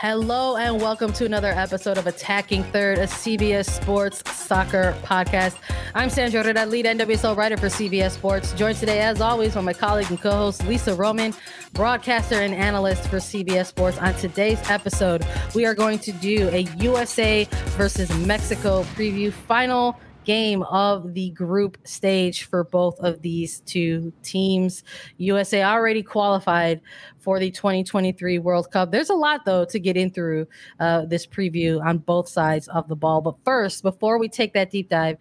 Hello 0.00 0.56
and 0.56 0.80
welcome 0.80 1.12
to 1.14 1.24
another 1.24 1.48
episode 1.48 1.98
of 1.98 2.06
Attacking 2.06 2.62
Third, 2.62 2.98
a 2.98 3.08
CBS 3.08 3.68
Sports 3.68 4.22
soccer 4.32 4.94
podcast. 5.02 5.56
I'm 5.92 6.08
Sandra 6.08 6.40
Herrera, 6.40 6.66
lead 6.66 6.84
NWSL 6.84 7.36
writer 7.36 7.56
for 7.56 7.66
CBS 7.66 8.12
Sports. 8.12 8.52
Joined 8.52 8.78
today, 8.78 9.00
as 9.00 9.20
always, 9.20 9.56
by 9.56 9.60
my 9.60 9.72
colleague 9.72 10.08
and 10.08 10.20
co-host 10.20 10.64
Lisa 10.68 10.94
Roman, 10.94 11.34
broadcaster 11.72 12.36
and 12.36 12.54
analyst 12.54 13.08
for 13.08 13.16
CBS 13.16 13.66
Sports. 13.66 13.98
On 13.98 14.14
today's 14.14 14.60
episode, 14.70 15.26
we 15.56 15.66
are 15.66 15.74
going 15.74 15.98
to 15.98 16.12
do 16.12 16.48
a 16.50 16.60
USA 16.78 17.48
versus 17.70 18.08
Mexico 18.18 18.84
preview 18.94 19.32
final 19.32 19.98
game 20.28 20.62
of 20.64 21.14
the 21.14 21.30
group 21.30 21.78
stage 21.84 22.42
for 22.44 22.62
both 22.62 23.00
of 23.00 23.22
these 23.22 23.60
two 23.60 24.12
teams. 24.22 24.84
USA 25.16 25.62
already 25.62 26.02
qualified 26.02 26.82
for 27.18 27.40
the 27.40 27.50
2023 27.50 28.38
World 28.38 28.70
Cup. 28.70 28.92
There's 28.92 29.08
a 29.08 29.14
lot, 29.14 29.46
though, 29.46 29.64
to 29.64 29.80
get 29.80 29.96
in 29.96 30.10
through 30.10 30.46
uh, 30.80 31.06
this 31.06 31.26
preview 31.26 31.82
on 31.82 31.96
both 31.96 32.28
sides 32.28 32.68
of 32.68 32.88
the 32.88 32.94
ball. 32.94 33.22
But 33.22 33.36
first, 33.42 33.82
before 33.82 34.18
we 34.18 34.28
take 34.28 34.52
that 34.52 34.70
deep 34.70 34.90
dive, 34.90 35.16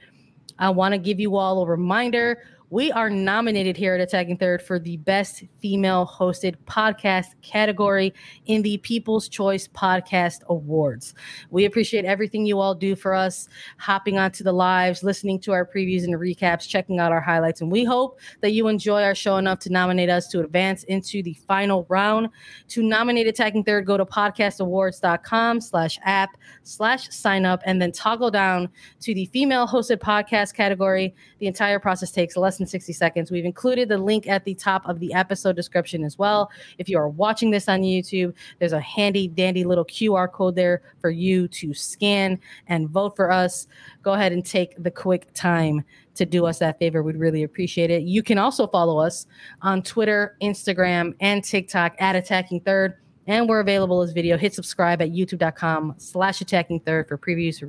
I 0.60 0.72
want 0.72 0.92
to 0.92 0.98
give 0.98 1.22
you 1.22 1.38
all 1.38 1.64
a 1.64 1.66
reminder 1.66 2.44
we 2.70 2.92
are 2.92 3.10
nominated 3.10 3.78
here 3.78 3.96
at 3.96 4.02
Attacking 4.02 4.38
Third 4.38 4.62
for 4.62 4.78
the 4.78 4.98
best 4.98 5.44
female 5.60 6.06
hosted 6.06 6.56
podcast 6.66 7.28
category 7.42 8.14
in 8.46 8.62
the 8.62 8.78
People's 8.80 9.30
Choice 9.30 9.70
Podcast 9.70 10.44
Awards. 10.50 11.14
We 11.50 11.64
appreciate 11.64 12.04
everything 12.04 12.46
you 12.46 12.60
all 12.60 12.76
do 12.76 12.98
for 12.98 13.14
us, 13.14 13.48
hopping 13.78 14.18
onto 14.18 14.44
the 14.44 14.52
lives, 14.52 15.02
listening 15.02 15.40
to 15.42 15.54
our 15.54 15.66
previews 15.66 16.04
and 16.04 16.14
recaps, 16.16 16.68
checking 16.68 17.00
out 17.00 17.14
our 17.14 17.22
highlights. 17.22 17.62
And 17.62 17.72
we 17.72 17.86
hope 17.86 18.20
that 18.42 18.52
you 18.52 18.68
enjoy 18.68 19.02
our 19.02 19.16
show 19.16 19.38
enough 19.38 19.60
to 19.60 19.70
nominate 19.70 20.10
us 20.10 20.28
to 20.30 20.42
advance 20.42 20.84
into 20.84 21.24
the 21.24 21.36
final 21.48 21.86
round. 21.88 22.28
To 22.70 22.84
nominate 22.84 23.28
Attacking 23.28 23.64
Third, 23.64 23.86
go 23.86 23.96
to 23.96 24.06
podcastawards.com 24.06 25.62
slash 25.62 26.00
app 26.04 26.32
slash 26.64 27.10
sign 27.12 27.46
up 27.46 27.62
and 27.66 27.82
then 27.82 27.94
toggle 27.94 28.30
down 28.30 28.68
to 29.00 29.14
the 29.14 29.26
female 29.28 29.66
hosted 29.68 30.00
podcast 30.00 30.54
category. 30.54 31.16
The 31.40 31.48
entire 31.48 31.80
process 31.80 32.12
takes 32.12 32.36
less 32.36 32.57
than 32.58 32.68
60 32.68 32.94
seconds. 32.94 33.32
We've 33.32 33.46
included 33.46 33.90
the 33.90 33.98
link 33.98 34.28
at 34.28 34.46
the 34.46 34.56
top 34.56 34.88
of 34.88 35.00
the 35.00 35.14
episode 35.14 35.56
description 35.56 36.04
as 36.04 36.18
well. 36.18 36.52
If 36.78 36.90
you 36.90 36.98
are 36.98 37.10
watching 37.10 37.52
this 37.52 37.68
on 37.68 37.82
YouTube, 37.82 38.34
there's 38.60 38.74
a 38.74 38.80
handy 38.80 39.28
dandy 39.28 39.64
little 39.64 39.86
QR 39.86 40.32
code 40.32 40.56
there 40.56 40.82
for 41.00 41.10
you 41.10 41.48
to 41.50 41.74
scan 41.74 42.40
and 42.68 42.90
vote 42.90 43.16
for 43.16 43.32
us. 43.32 43.68
Go 44.04 44.14
ahead 44.14 44.32
and 44.32 44.46
take 44.46 44.82
the 44.82 44.92
quick 44.92 45.34
time 45.34 45.84
to 46.16 46.26
do 46.26 46.46
us 46.46 46.60
that 46.60 46.80
favor. 46.80 47.04
We'd 47.04 47.18
really 47.18 47.44
appreciate 47.44 47.90
it. 47.90 48.04
You 48.04 48.24
can 48.24 48.38
also 48.38 48.68
follow 48.68 48.98
us 49.00 49.28
on 49.62 49.82
Twitter, 49.84 50.36
Instagram, 50.42 51.14
and 51.20 51.44
TikTok 51.44 51.96
at 52.00 52.16
Attacking 52.16 52.62
Third. 52.62 52.96
And 53.28 53.50
we're 53.50 53.60
available 53.60 54.02
as 54.02 54.14
video. 54.14 54.38
Hit 54.38 54.54
subscribe 54.54 55.02
at 55.02 55.12
youtube.com 55.12 55.96
slash 55.98 56.40
attacking 56.40 56.80
third 56.80 57.10
for 57.10 57.18
previews, 57.18 57.62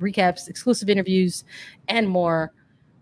recaps, 0.00 0.48
exclusive 0.48 0.88
interviews, 0.88 1.44
and 1.88 2.08
more 2.08 2.52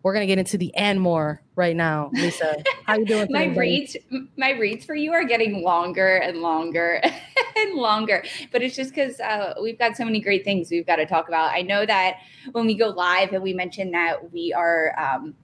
we're 0.03 0.13
gonna 0.13 0.27
get 0.27 0.39
into 0.39 0.59
the 0.59 0.75
and 0.77 1.01
more 1.01 1.43
right 1.55 1.77
now. 1.77 2.11
Lisa, 2.13 2.63
how 2.87 2.97
you 2.97 3.05
doing? 3.05 3.29
my 3.31 3.45
reads, 3.47 3.97
my 4.37 4.51
reads 4.51 4.85
for 4.85 4.95
you 4.95 5.13
are 5.13 5.25
getting 5.25 5.63
longer 5.63 6.17
and 6.17 6.39
longer 6.39 7.01
and 7.57 7.75
longer, 7.75 8.25
but 8.51 8.63
it's 8.63 8.77
just 8.77 8.95
because 8.95 9.21
uh, 9.21 9.55
we've 9.63 9.79
got 9.79 9.97
so 9.97 10.05
many 10.05 10.21
great 10.21 10.45
things 10.45 10.71
we've 10.71 10.87
got 10.87 10.97
to 10.97 11.07
talk 11.07 11.29
about. 11.29 11.53
I 11.53 11.63
know 11.63 11.87
that 11.87 12.19
when 12.53 12.67
we 12.67 12.75
go 12.75 12.89
live 12.89 13.33
and 13.33 13.43
we 13.43 13.53
mention 13.53 13.91
that 13.93 14.33
we 14.33 14.53
are 14.53 14.95
um, 14.99 15.35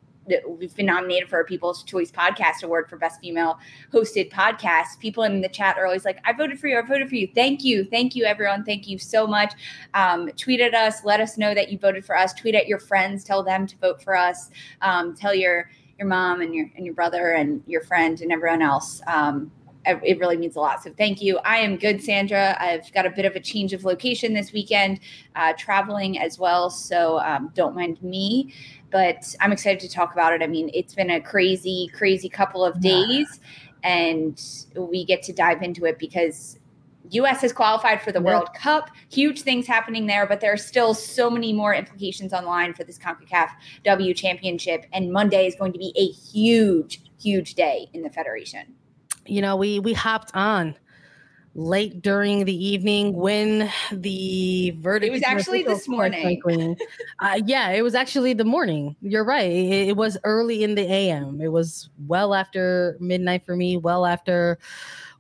we've 0.47 0.75
been 0.75 0.87
nominated 0.87 1.29
for 1.29 1.41
a 1.41 1.45
People's 1.45 1.83
Choice 1.83 2.11
Podcast 2.11 2.63
Award 2.63 2.89
for 2.89 2.97
Best 2.97 3.21
Female 3.21 3.59
Hosted 3.93 4.31
Podcast. 4.31 4.99
People 4.99 5.25
in 5.25 5.41
the 5.41 5.49
chat 5.49 5.77
are 5.79 5.87
always 5.87 6.05
like, 6.05 6.19
I 6.25 6.33
voted 6.33 6.59
for 6.59 6.69
you. 6.69 6.79
I 6.79 6.83
voted 6.83 7.09
for 7.09 7.15
you. 7.15 7.29
Thank 7.35 7.65
you. 7.65 7.85
Thank 7.85 8.15
you, 8.15 8.25
everyone. 8.25 8.65
Thank 8.65 8.89
you 8.89 8.99
so 8.99 9.27
much. 9.27 9.53
Um, 9.95 10.31
tweet 10.37 10.61
at 10.61 10.75
us. 10.75 11.05
Let 11.05 11.21
us 11.21 11.39
know 11.39 11.55
that 11.55 11.71
you 11.71 11.79
voted 11.79 12.05
for 12.05 12.17
us. 12.17 12.33
Tweet 12.33 12.55
at 12.55 12.67
your 12.67 12.79
friends. 12.79 13.25
Tell 13.25 13.43
them 13.43 13.67
to 13.67 13.77
vote 13.79 14.03
for 14.03 14.17
us. 14.17 14.51
Um, 14.83 15.15
tell 15.15 15.35
your 15.35 15.71
your 15.99 16.07
mom 16.07 16.41
and 16.41 16.55
your 16.55 16.71
and 16.77 16.85
your 16.85 16.95
brother 16.95 17.33
and 17.33 17.63
your 17.67 17.83
friend 17.83 18.21
and 18.21 18.31
everyone 18.31 18.63
else. 18.63 19.03
Um, 19.07 19.51
it 20.03 20.19
really 20.19 20.37
means 20.37 20.57
a 20.57 20.61
lot. 20.61 20.83
So 20.83 20.93
thank 20.97 21.23
you. 21.23 21.39
I 21.39 21.59
am 21.59 21.77
good, 21.77 22.03
Sandra. 22.03 22.57
I've 22.61 22.93
got 22.93 23.07
a 23.07 23.11
bit 23.11 23.25
of 23.25 23.35
a 23.37 23.41
change 23.41 23.73
of 23.73 23.85
location 23.85 24.35
this 24.35 24.53
weekend, 24.53 25.01
uh, 25.37 25.53
traveling 25.57 26.19
as 26.19 26.39
well. 26.39 26.71
So 26.71 27.21
um, 27.21 27.51
don't 27.55 27.75
mind 27.75 28.03
me 28.03 28.53
but 28.91 29.35
I'm 29.41 29.53
excited 29.53 29.81
to 29.81 29.89
talk 29.89 30.13
about 30.13 30.33
it. 30.33 30.43
I 30.43 30.47
mean, 30.47 30.71
it's 30.73 30.95
been 30.95 31.11
a 31.11 31.21
crazy, 31.21 31.91
crazy 31.95 32.29
couple 32.29 32.65
of 32.65 32.81
days, 32.81 33.41
yeah. 33.83 33.91
and 33.91 34.43
we 34.75 35.05
get 35.05 35.23
to 35.25 35.33
dive 35.33 35.63
into 35.63 35.85
it 35.85 35.99
because 35.99 36.59
US 37.11 37.41
has 37.43 37.53
qualified 37.53 38.03
for 38.03 38.13
the 38.13 38.21
yeah. 38.21 38.27
World 38.27 38.49
Cup. 38.55 38.91
Huge 39.11 39.43
things 39.43 39.67
happening 39.67 40.07
there, 40.07 40.27
but 40.27 40.41
there 40.41 40.53
are 40.53 40.59
still 40.59 40.95
so 40.95 41.31
many 41.31 41.53
more 41.53 41.75
implications 41.75 42.33
online 42.33 42.75
for 42.75 42.85
this 42.85 42.99
CONCACAF 42.99 43.51
W 43.85 44.15
Championship. 44.15 44.87
And 44.93 45.13
Monday 45.13 45.47
is 45.47 45.55
going 45.55 45.73
to 45.73 45.79
be 45.79 45.93
a 45.97 46.07
huge, 46.07 47.03
huge 47.21 47.55
day 47.55 47.89
in 47.93 48.03
the 48.03 48.11
Federation. 48.11 48.75
You 49.29 49.43
know, 49.43 49.57
we 49.57 49.79
we 49.81 49.93
hopped 49.93 50.35
on 50.35 50.75
late 51.55 52.01
during 52.03 52.45
the 52.45 52.67
evening 52.67 53.15
when 53.15 53.71
the 53.93 54.71
verdict. 54.79 55.09
It 55.09 55.13
was 55.13 55.23
actually 55.25 55.65
this 55.65 55.89
morning. 55.89 56.41
uh, 57.19 57.41
yeah, 57.45 57.71
it 57.71 57.83
was 57.83 57.95
actually 57.95 58.33
the 58.33 58.45
morning. 58.45 58.97
You're 59.01 59.25
right. 59.25 59.51
It, 59.51 59.89
it, 59.89 59.97
was 59.97 60.17
early 60.25 60.63
in 60.63 60.77
the 60.77 60.91
AM. 60.91 61.41
It 61.41 61.49
was 61.49 61.91
well 62.07 62.33
after 62.33 62.97
midnight 63.01 63.45
for 63.45 63.57
me, 63.57 63.77
well 63.77 64.07
after 64.07 64.59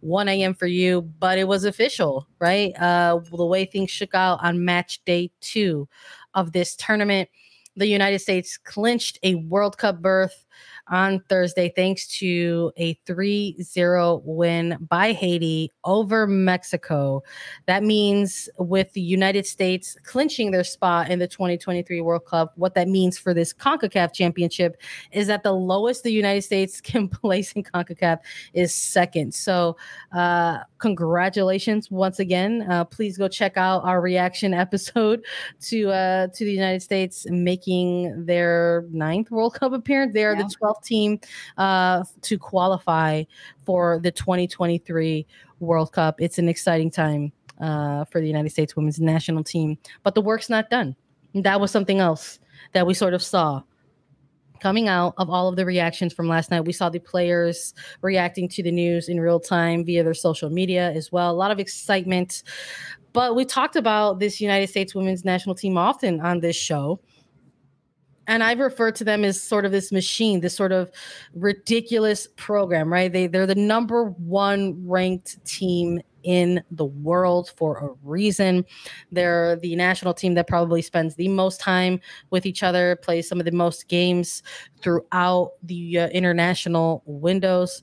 1 0.00 0.28
a.m. 0.28 0.54
for 0.54 0.66
you, 0.66 1.02
but 1.18 1.38
it 1.38 1.48
was 1.48 1.64
official, 1.64 2.26
right? 2.38 2.72
Uh, 2.80 3.20
the 3.32 3.44
way 3.44 3.64
things 3.64 3.90
shook 3.90 4.14
out 4.14 4.38
on 4.42 4.64
match 4.64 5.04
day 5.04 5.30
two 5.40 5.88
of 6.34 6.52
this 6.52 6.76
tournament, 6.76 7.28
the 7.76 7.86
United 7.86 8.20
States 8.20 8.56
clinched 8.56 9.18
a 9.22 9.34
World 9.36 9.76
Cup 9.78 10.00
berth 10.00 10.46
on 10.90 11.20
Thursday, 11.28 11.72
thanks 11.74 12.06
to 12.18 12.72
a 12.76 12.94
3 13.06 13.62
0 13.62 14.22
win 14.24 14.76
by 14.88 15.12
Haiti 15.12 15.72
over 15.84 16.26
Mexico. 16.26 17.22
That 17.66 17.82
means 17.82 18.48
with 18.58 18.92
the 18.92 19.00
United 19.00 19.46
States 19.46 19.96
clinching 20.04 20.50
their 20.50 20.64
spot 20.64 21.10
in 21.10 21.18
the 21.18 21.28
2023 21.28 22.00
World 22.00 22.26
Cup, 22.26 22.52
what 22.56 22.74
that 22.74 22.88
means 22.88 23.18
for 23.18 23.34
this 23.34 23.52
CONCACAF 23.52 24.12
championship 24.12 24.80
is 25.12 25.26
that 25.26 25.42
the 25.42 25.52
lowest 25.52 26.02
the 26.02 26.12
United 26.12 26.42
States 26.42 26.80
can 26.88 27.08
place 27.08 27.52
in 27.52 27.62
CONCACAF 27.62 28.18
is 28.54 28.74
second. 28.74 29.34
So, 29.34 29.76
uh, 30.12 30.58
congratulations 30.78 31.90
once 31.90 32.18
again. 32.18 32.66
Uh, 32.70 32.84
please 32.84 33.18
go 33.18 33.28
check 33.28 33.56
out 33.56 33.84
our 33.84 34.00
reaction 34.00 34.54
episode 34.68 35.24
to 35.60 35.90
uh, 35.90 36.28
to 36.28 36.44
the 36.44 36.52
United 36.52 36.80
States 36.80 37.26
making 37.28 38.26
their 38.26 38.84
ninth 38.90 39.30
World 39.30 39.54
Cup 39.54 39.72
appearance. 39.72 40.14
They 40.14 40.24
are 40.24 40.34
yeah. 40.34 40.44
the 40.44 40.54
12th 40.60 40.77
team 40.82 41.20
uh, 41.56 42.04
to 42.22 42.38
qualify 42.38 43.24
for 43.64 43.98
the 44.00 44.10
2023 44.10 45.26
World 45.60 45.92
Cup. 45.92 46.20
It's 46.20 46.38
an 46.38 46.48
exciting 46.48 46.90
time 46.90 47.32
uh, 47.60 48.04
for 48.06 48.20
the 48.20 48.26
United 48.26 48.50
States 48.50 48.76
women's 48.76 49.00
national 49.00 49.44
team, 49.44 49.78
but 50.02 50.14
the 50.14 50.20
work's 50.20 50.48
not 50.48 50.70
done. 50.70 50.94
That 51.34 51.60
was 51.60 51.70
something 51.70 52.00
else 52.00 52.38
that 52.72 52.86
we 52.86 52.94
sort 52.94 53.14
of 53.14 53.22
saw 53.22 53.62
coming 54.60 54.88
out 54.88 55.14
of 55.18 55.30
all 55.30 55.48
of 55.48 55.56
the 55.56 55.64
reactions 55.64 56.12
from 56.12 56.28
last 56.28 56.50
night. 56.50 56.62
We 56.62 56.72
saw 56.72 56.88
the 56.88 56.98
players 56.98 57.74
reacting 58.02 58.48
to 58.50 58.62
the 58.62 58.72
news 58.72 59.08
in 59.08 59.20
real 59.20 59.40
time 59.40 59.84
via 59.84 60.02
their 60.02 60.14
social 60.14 60.50
media 60.50 60.90
as 60.92 61.12
well. 61.12 61.30
A 61.30 61.32
lot 61.32 61.50
of 61.50 61.58
excitement. 61.58 62.42
But 63.12 63.34
we 63.34 63.44
talked 63.44 63.76
about 63.76 64.18
this 64.18 64.40
United 64.40 64.68
States 64.68 64.94
women's 64.94 65.24
national 65.24 65.54
team 65.54 65.76
often 65.78 66.20
on 66.20 66.40
this 66.40 66.56
show. 66.56 67.00
And 68.28 68.44
I've 68.44 68.60
referred 68.60 68.94
to 68.96 69.04
them 69.04 69.24
as 69.24 69.42
sort 69.42 69.64
of 69.64 69.72
this 69.72 69.90
machine, 69.90 70.40
this 70.40 70.54
sort 70.54 70.70
of 70.70 70.92
ridiculous 71.34 72.28
program, 72.36 72.92
right? 72.92 73.10
They 73.10 73.26
they're 73.26 73.46
the 73.46 73.54
number 73.54 74.04
one 74.04 74.86
ranked 74.86 75.44
team 75.46 76.00
in 76.24 76.62
the 76.70 76.84
world 76.84 77.50
for 77.56 77.78
a 77.78 78.06
reason. 78.06 78.66
They're 79.10 79.56
the 79.56 79.74
national 79.76 80.12
team 80.12 80.34
that 80.34 80.46
probably 80.46 80.82
spends 80.82 81.14
the 81.14 81.28
most 81.28 81.58
time 81.58 82.00
with 82.28 82.44
each 82.44 82.62
other, 82.62 82.96
plays 82.96 83.26
some 83.26 83.40
of 83.40 83.46
the 83.46 83.52
most 83.52 83.88
games 83.88 84.42
throughout 84.82 85.52
the 85.62 86.00
uh, 86.00 86.08
international 86.08 87.02
windows. 87.06 87.82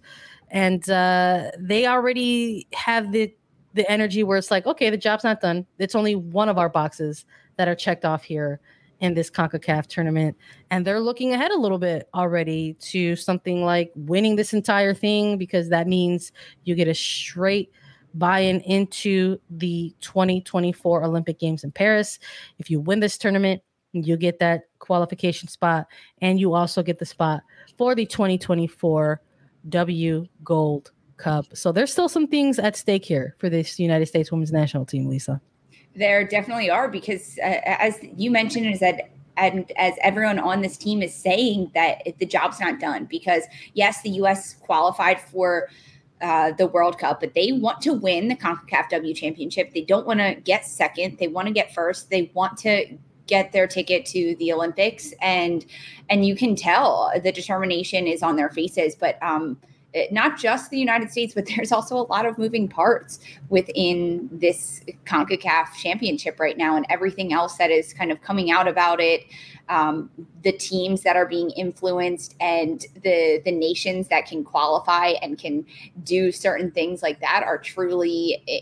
And 0.51 0.87
uh, 0.91 1.49
they 1.57 1.87
already 1.87 2.67
have 2.73 3.11
the 3.11 3.33
the 3.73 3.89
energy 3.91 4.23
where 4.23 4.37
it's 4.37 4.51
like, 4.51 4.65
okay, 4.67 4.89
the 4.89 4.97
job's 4.97 5.23
not 5.23 5.41
done. 5.41 5.65
It's 5.79 5.95
only 5.95 6.15
one 6.15 6.49
of 6.49 6.57
our 6.57 6.69
boxes 6.69 7.25
that 7.57 7.67
are 7.67 7.75
checked 7.75 8.05
off 8.05 8.23
here 8.23 8.61
in 8.99 9.13
this 9.13 9.29
CONCACAF 9.29 9.87
tournament. 9.87 10.37
And 10.71 10.85
they're 10.85 10.99
looking 10.99 11.33
ahead 11.33 11.51
a 11.51 11.57
little 11.57 11.77
bit 11.77 12.07
already 12.13 12.73
to 12.73 13.15
something 13.15 13.63
like 13.63 13.91
winning 13.95 14.35
this 14.35 14.53
entire 14.53 14.93
thing 14.93 15.37
because 15.37 15.69
that 15.69 15.87
means 15.87 16.31
you 16.63 16.75
get 16.75 16.87
a 16.87 16.95
straight 16.95 17.71
buy-in 18.13 18.61
into 18.61 19.37
the 19.49 19.93
2024 20.01 21.03
Olympic 21.03 21.39
Games 21.39 21.63
in 21.63 21.71
Paris. 21.71 22.19
If 22.59 22.69
you 22.69 22.79
win 22.79 23.01
this 23.01 23.17
tournament, 23.17 23.61
you 23.91 24.17
get 24.17 24.39
that 24.39 24.63
qualification 24.79 25.47
spot 25.47 25.87
and 26.21 26.39
you 26.39 26.53
also 26.53 26.83
get 26.83 26.99
the 26.99 27.05
spot 27.05 27.41
for 27.77 27.95
the 27.95 28.05
2024 28.05 29.21
W 29.69 30.27
Gold 30.43 30.91
Cup. 31.17 31.45
So 31.53 31.71
there's 31.71 31.91
still 31.91 32.09
some 32.09 32.27
things 32.27 32.59
at 32.59 32.75
stake 32.75 33.05
here 33.05 33.35
for 33.39 33.49
this 33.49 33.79
United 33.79 34.05
States 34.05 34.31
women's 34.31 34.51
national 34.51 34.85
team, 34.85 35.07
Lisa. 35.07 35.41
There 35.95 36.27
definitely 36.27 36.69
are 36.69 36.87
because 36.89 37.37
uh, 37.39 37.61
as 37.65 37.99
you 38.15 38.31
mentioned 38.31 38.67
is 38.67 38.79
that 38.81 39.09
and 39.37 39.71
as 39.77 39.93
everyone 40.01 40.39
on 40.39 40.61
this 40.61 40.77
team 40.77 41.01
is 41.01 41.13
saying 41.13 41.71
that 41.73 42.01
the 42.19 42.25
job's 42.25 42.59
not 42.59 42.79
done 42.79 43.05
because 43.05 43.43
yes, 43.73 44.01
the 44.01 44.11
US 44.11 44.55
qualified 44.55 45.19
for 45.19 45.69
uh, 46.21 46.51
the 46.53 46.67
World 46.67 46.97
Cup, 46.97 47.19
but 47.19 47.33
they 47.33 47.51
want 47.51 47.81
to 47.81 47.93
win 47.93 48.29
the 48.29 48.35
CONCACAF 48.35 48.89
W 48.89 49.13
Championship. 49.13 49.73
They 49.73 49.81
don't 49.81 50.07
want 50.07 50.19
to 50.19 50.35
get 50.35 50.65
second. 50.65 51.17
They 51.17 51.27
want 51.27 51.47
to 51.47 51.53
get 51.53 51.73
first. 51.73 52.09
They 52.09 52.31
want 52.33 52.57
to 52.59 52.97
get 53.27 53.51
their 53.51 53.67
ticket 53.67 54.05
to 54.05 54.35
the 54.39 54.53
Olympics, 54.53 55.13
and 55.21 55.65
and 56.09 56.25
you 56.25 56.35
can 56.35 56.55
tell 56.55 57.11
the 57.21 57.31
determination 57.31 58.07
is 58.07 58.23
on 58.23 58.35
their 58.35 58.49
faces. 58.49 58.95
But 58.95 59.21
um, 59.21 59.59
not 60.11 60.37
just 60.37 60.69
the 60.71 60.77
United 60.77 61.11
States, 61.11 61.33
but 61.33 61.45
there's 61.55 61.71
also 61.71 61.95
a 61.95 62.07
lot 62.07 62.25
of 62.25 62.37
moving 62.37 62.67
parts 62.67 63.19
within 63.49 64.29
this 64.31 64.83
CONCACAF 65.05 65.73
championship 65.75 66.39
right 66.39 66.57
now 66.57 66.75
and 66.75 66.85
everything 66.89 67.33
else 67.33 67.57
that 67.57 67.71
is 67.71 67.93
kind 67.93 68.11
of 68.11 68.21
coming 68.21 68.51
out 68.51 68.67
about 68.67 68.99
it. 68.99 69.25
Um, 69.67 70.11
the 70.43 70.51
teams 70.51 71.01
that 71.01 71.15
are 71.15 71.25
being 71.25 71.49
influenced 71.51 72.35
and 72.39 72.85
the 73.01 73.41
the 73.43 73.51
nations 73.51 74.09
that 74.09 74.27
can 74.27 74.43
qualify 74.43 75.13
and 75.23 75.39
can 75.39 75.65
do 76.03 76.31
certain 76.31 76.69
things 76.69 77.01
like 77.01 77.19
that 77.21 77.41
are 77.43 77.57
truly 77.57 78.43
eh, 78.47 78.59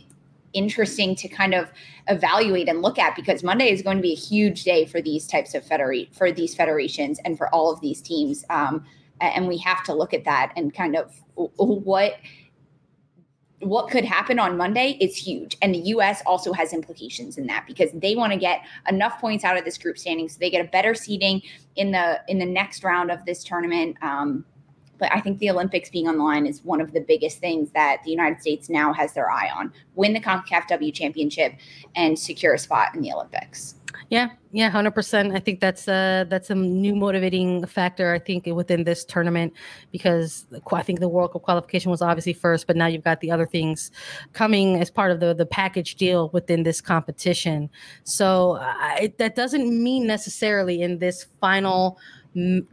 interesting 0.53 1.15
to 1.15 1.27
kind 1.27 1.53
of 1.53 1.71
evaluate 2.07 2.69
and 2.69 2.81
look 2.81 2.97
at 2.97 3.15
because 3.15 3.43
Monday 3.43 3.69
is 3.69 3.81
going 3.81 3.97
to 3.97 4.01
be 4.01 4.13
a 4.13 4.15
huge 4.15 4.63
day 4.63 4.85
for 4.85 5.01
these 5.01 5.27
types 5.27 5.53
of 5.55 5.65
federate 5.65 6.13
for 6.13 6.31
these 6.31 6.55
federations 6.55 7.19
and 7.25 7.37
for 7.37 7.53
all 7.53 7.71
of 7.71 7.81
these 7.81 8.01
teams. 8.01 8.45
Um, 8.49 8.85
and 9.35 9.47
we 9.47 9.57
have 9.59 9.83
to 9.83 9.93
look 9.93 10.13
at 10.13 10.25
that 10.25 10.53
and 10.55 10.73
kind 10.73 10.95
of 10.95 11.13
what 11.35 12.15
what 13.59 13.89
could 13.89 14.03
happen 14.03 14.39
on 14.39 14.57
Monday 14.57 14.97
is 14.99 15.15
huge. 15.15 15.55
And 15.61 15.73
the 15.73 15.79
US 15.79 16.21
also 16.25 16.53
has 16.53 16.73
implications 16.73 17.37
in 17.37 17.47
that 17.47 17.65
because 17.65 17.91
they 17.93 18.15
want 18.15 18.33
to 18.33 18.39
get 18.39 18.61
enough 18.89 19.19
points 19.19 19.43
out 19.43 19.57
of 19.57 19.63
this 19.63 19.77
group 19.77 19.97
standing 19.97 20.27
so 20.27 20.37
they 20.39 20.49
get 20.49 20.65
a 20.65 20.69
better 20.69 20.93
seating 20.93 21.41
in 21.75 21.91
the 21.91 22.19
in 22.27 22.39
the 22.39 22.45
next 22.45 22.83
round 22.83 23.11
of 23.11 23.23
this 23.25 23.43
tournament. 23.43 23.95
Um, 24.01 24.45
but 24.99 25.11
I 25.11 25.19
think 25.19 25.39
the 25.39 25.49
Olympics 25.49 25.89
being 25.89 26.07
on 26.07 26.17
the 26.17 26.23
line 26.23 26.45
is 26.45 26.63
one 26.63 26.79
of 26.79 26.93
the 26.93 27.01
biggest 27.01 27.39
things 27.39 27.71
that 27.71 27.97
the 28.05 28.11
United 28.11 28.41
States 28.41 28.69
now 28.69 28.93
has 28.93 29.13
their 29.13 29.29
eye 29.29 29.49
on. 29.53 29.73
Win 29.95 30.13
the 30.13 30.19
CONCACAF 30.19 30.67
W 30.67 30.91
championship 30.91 31.53
and 31.95 32.17
secure 32.17 32.53
a 32.53 32.59
spot 32.59 32.95
in 32.95 33.01
the 33.01 33.11
Olympics. 33.11 33.75
Yeah, 34.09 34.29
yeah, 34.51 34.69
hundred 34.69 34.91
percent. 34.91 35.33
I 35.35 35.39
think 35.39 35.59
that's 35.59 35.87
a 35.87 36.25
that's 36.29 36.49
a 36.49 36.55
new 36.55 36.95
motivating 36.95 37.65
factor. 37.65 38.13
I 38.13 38.19
think 38.19 38.45
within 38.45 38.83
this 38.83 39.03
tournament 39.05 39.53
because 39.91 40.45
I 40.71 40.83
think 40.83 40.99
the 40.99 41.09
World 41.09 41.33
Cup 41.33 41.41
qualification 41.43 41.89
was 41.89 42.01
obviously 42.01 42.33
first, 42.33 42.67
but 42.67 42.75
now 42.75 42.85
you've 42.87 43.03
got 43.03 43.21
the 43.21 43.31
other 43.31 43.45
things 43.45 43.91
coming 44.33 44.79
as 44.79 44.91
part 44.91 45.11
of 45.11 45.19
the 45.19 45.33
the 45.33 45.45
package 45.45 45.95
deal 45.95 46.29
within 46.29 46.63
this 46.63 46.81
competition. 46.81 47.69
So 48.03 48.57
I, 48.61 49.13
that 49.17 49.35
doesn't 49.35 49.67
mean 49.83 50.05
necessarily 50.05 50.81
in 50.81 50.99
this 50.99 51.25
final 51.41 51.97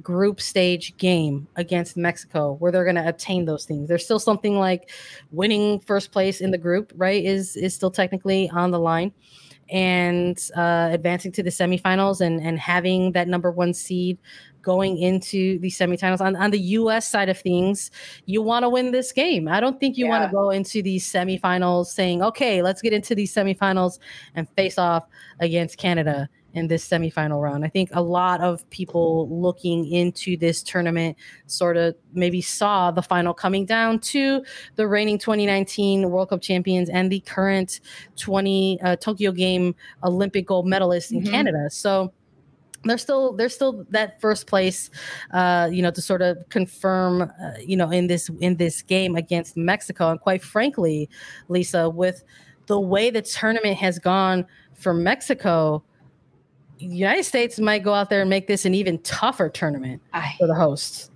group 0.02 0.40
stage 0.40 0.96
game 0.96 1.46
against 1.56 1.96
Mexico 1.96 2.54
where 2.54 2.72
they're 2.72 2.84
going 2.84 2.96
to 2.96 3.06
obtain 3.06 3.44
those 3.44 3.66
things. 3.66 3.88
There's 3.88 4.04
still 4.04 4.18
something 4.18 4.58
like 4.58 4.90
winning 5.32 5.80
first 5.80 6.12
place 6.12 6.40
in 6.40 6.50
the 6.50 6.58
group, 6.58 6.92
right? 6.96 7.22
Is 7.24 7.56
is 7.56 7.74
still 7.74 7.90
technically 7.90 8.48
on 8.50 8.70
the 8.70 8.78
line 8.78 9.12
and 9.70 10.38
uh, 10.56 10.88
advancing 10.92 11.32
to 11.32 11.42
the 11.42 11.50
semifinals 11.50 12.20
and 12.20 12.40
and 12.40 12.58
having 12.58 13.12
that 13.12 13.28
number 13.28 13.50
one 13.50 13.74
seed 13.74 14.18
going 14.62 14.98
into 14.98 15.58
the 15.60 15.68
semifinals. 15.68 16.20
On, 16.20 16.36
on 16.36 16.50
the 16.50 16.58
US 16.58 17.08
side 17.08 17.28
of 17.28 17.38
things 17.38 17.90
you 18.26 18.42
want 18.42 18.64
to 18.64 18.68
win 18.68 18.90
this 18.90 19.12
game. 19.12 19.48
I 19.48 19.60
don't 19.60 19.80
think 19.80 19.96
you 19.96 20.06
yeah. 20.06 20.10
want 20.10 20.30
to 20.30 20.34
go 20.34 20.50
into 20.50 20.82
these 20.82 21.10
semifinals 21.10 21.86
saying 21.86 22.22
okay 22.22 22.62
let's 22.62 22.82
get 22.82 22.92
into 22.92 23.14
these 23.14 23.32
semifinals 23.32 23.98
and 24.34 24.48
face 24.50 24.78
off 24.78 25.06
against 25.40 25.78
Canada 25.78 26.28
in 26.54 26.68
this 26.68 26.86
semifinal 26.88 27.40
round. 27.40 27.64
I 27.64 27.68
think 27.68 27.90
a 27.92 28.02
lot 28.02 28.40
of 28.40 28.68
people 28.70 29.28
looking 29.28 29.90
into 29.90 30.36
this 30.36 30.62
tournament 30.62 31.16
sort 31.46 31.76
of 31.76 31.94
maybe 32.12 32.40
saw 32.40 32.90
the 32.90 33.02
final 33.02 33.34
coming 33.34 33.64
down 33.64 34.00
to 34.00 34.44
the 34.76 34.86
reigning 34.86 35.18
2019 35.18 36.10
World 36.10 36.30
Cup 36.30 36.42
champions 36.42 36.88
and 36.88 37.10
the 37.10 37.20
current 37.20 37.80
20 38.16 38.80
uh, 38.82 38.96
Tokyo 38.96 39.32
Game 39.32 39.74
Olympic 40.04 40.46
gold 40.46 40.66
medalist 40.66 41.12
in 41.12 41.20
mm-hmm. 41.20 41.30
Canada. 41.30 41.70
So 41.70 42.12
there's 42.84 43.02
still 43.02 43.34
there's 43.34 43.54
still 43.54 43.84
that 43.90 44.18
first 44.22 44.46
place 44.46 44.90
uh 45.32 45.68
you 45.70 45.82
know 45.82 45.90
to 45.90 46.00
sort 46.00 46.22
of 46.22 46.38
confirm 46.48 47.22
uh, 47.22 47.28
you 47.62 47.76
know 47.76 47.90
in 47.90 48.06
this 48.06 48.30
in 48.40 48.56
this 48.56 48.80
game 48.80 49.16
against 49.16 49.54
Mexico 49.54 50.10
and 50.10 50.18
quite 50.18 50.42
frankly 50.42 51.08
Lisa 51.48 51.90
with 51.90 52.24
the 52.66 52.80
way 52.80 53.10
the 53.10 53.20
tournament 53.20 53.76
has 53.76 53.98
gone 53.98 54.46
for 54.74 54.94
Mexico 54.94 55.82
United 56.80 57.24
States 57.24 57.58
might 57.58 57.82
go 57.82 57.94
out 57.94 58.10
there 58.10 58.20
and 58.20 58.30
make 58.30 58.46
this 58.46 58.64
an 58.64 58.74
even 58.74 58.98
tougher 58.98 59.48
tournament 59.48 60.02
I, 60.12 60.34
for 60.38 60.46
the 60.46 60.54
hosts. 60.54 61.10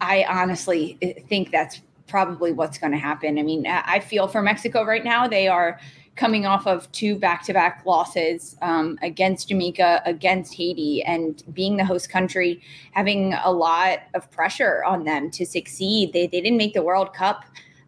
I 0.00 0.24
honestly 0.28 0.98
eh, 1.02 1.14
think 1.28 1.50
that's 1.50 1.80
probably 2.06 2.52
what's 2.52 2.78
going 2.78 2.92
to 2.92 2.98
happen. 2.98 3.38
I 3.38 3.42
mean, 3.42 3.66
I 3.66 4.00
feel 4.00 4.28
for 4.28 4.42
Mexico 4.42 4.84
right 4.84 5.04
now, 5.04 5.26
they 5.26 5.48
are 5.48 5.80
coming 6.16 6.46
off 6.46 6.66
of 6.66 6.90
two 6.92 7.16
back-to-back 7.16 7.82
losses 7.84 8.56
um, 8.62 8.98
against 9.02 9.48
Jamaica, 9.48 10.02
against 10.06 10.54
Haiti, 10.54 11.02
and 11.02 11.42
being 11.52 11.76
the 11.76 11.84
host 11.84 12.08
country, 12.08 12.62
having 12.92 13.34
a 13.42 13.50
lot 13.50 14.00
of 14.14 14.30
pressure 14.30 14.84
on 14.84 15.04
them 15.04 15.30
to 15.32 15.44
succeed. 15.44 16.12
They, 16.12 16.26
they 16.26 16.40
didn't 16.40 16.58
make 16.58 16.74
the 16.74 16.82
World 16.82 17.14
Cup. 17.14 17.44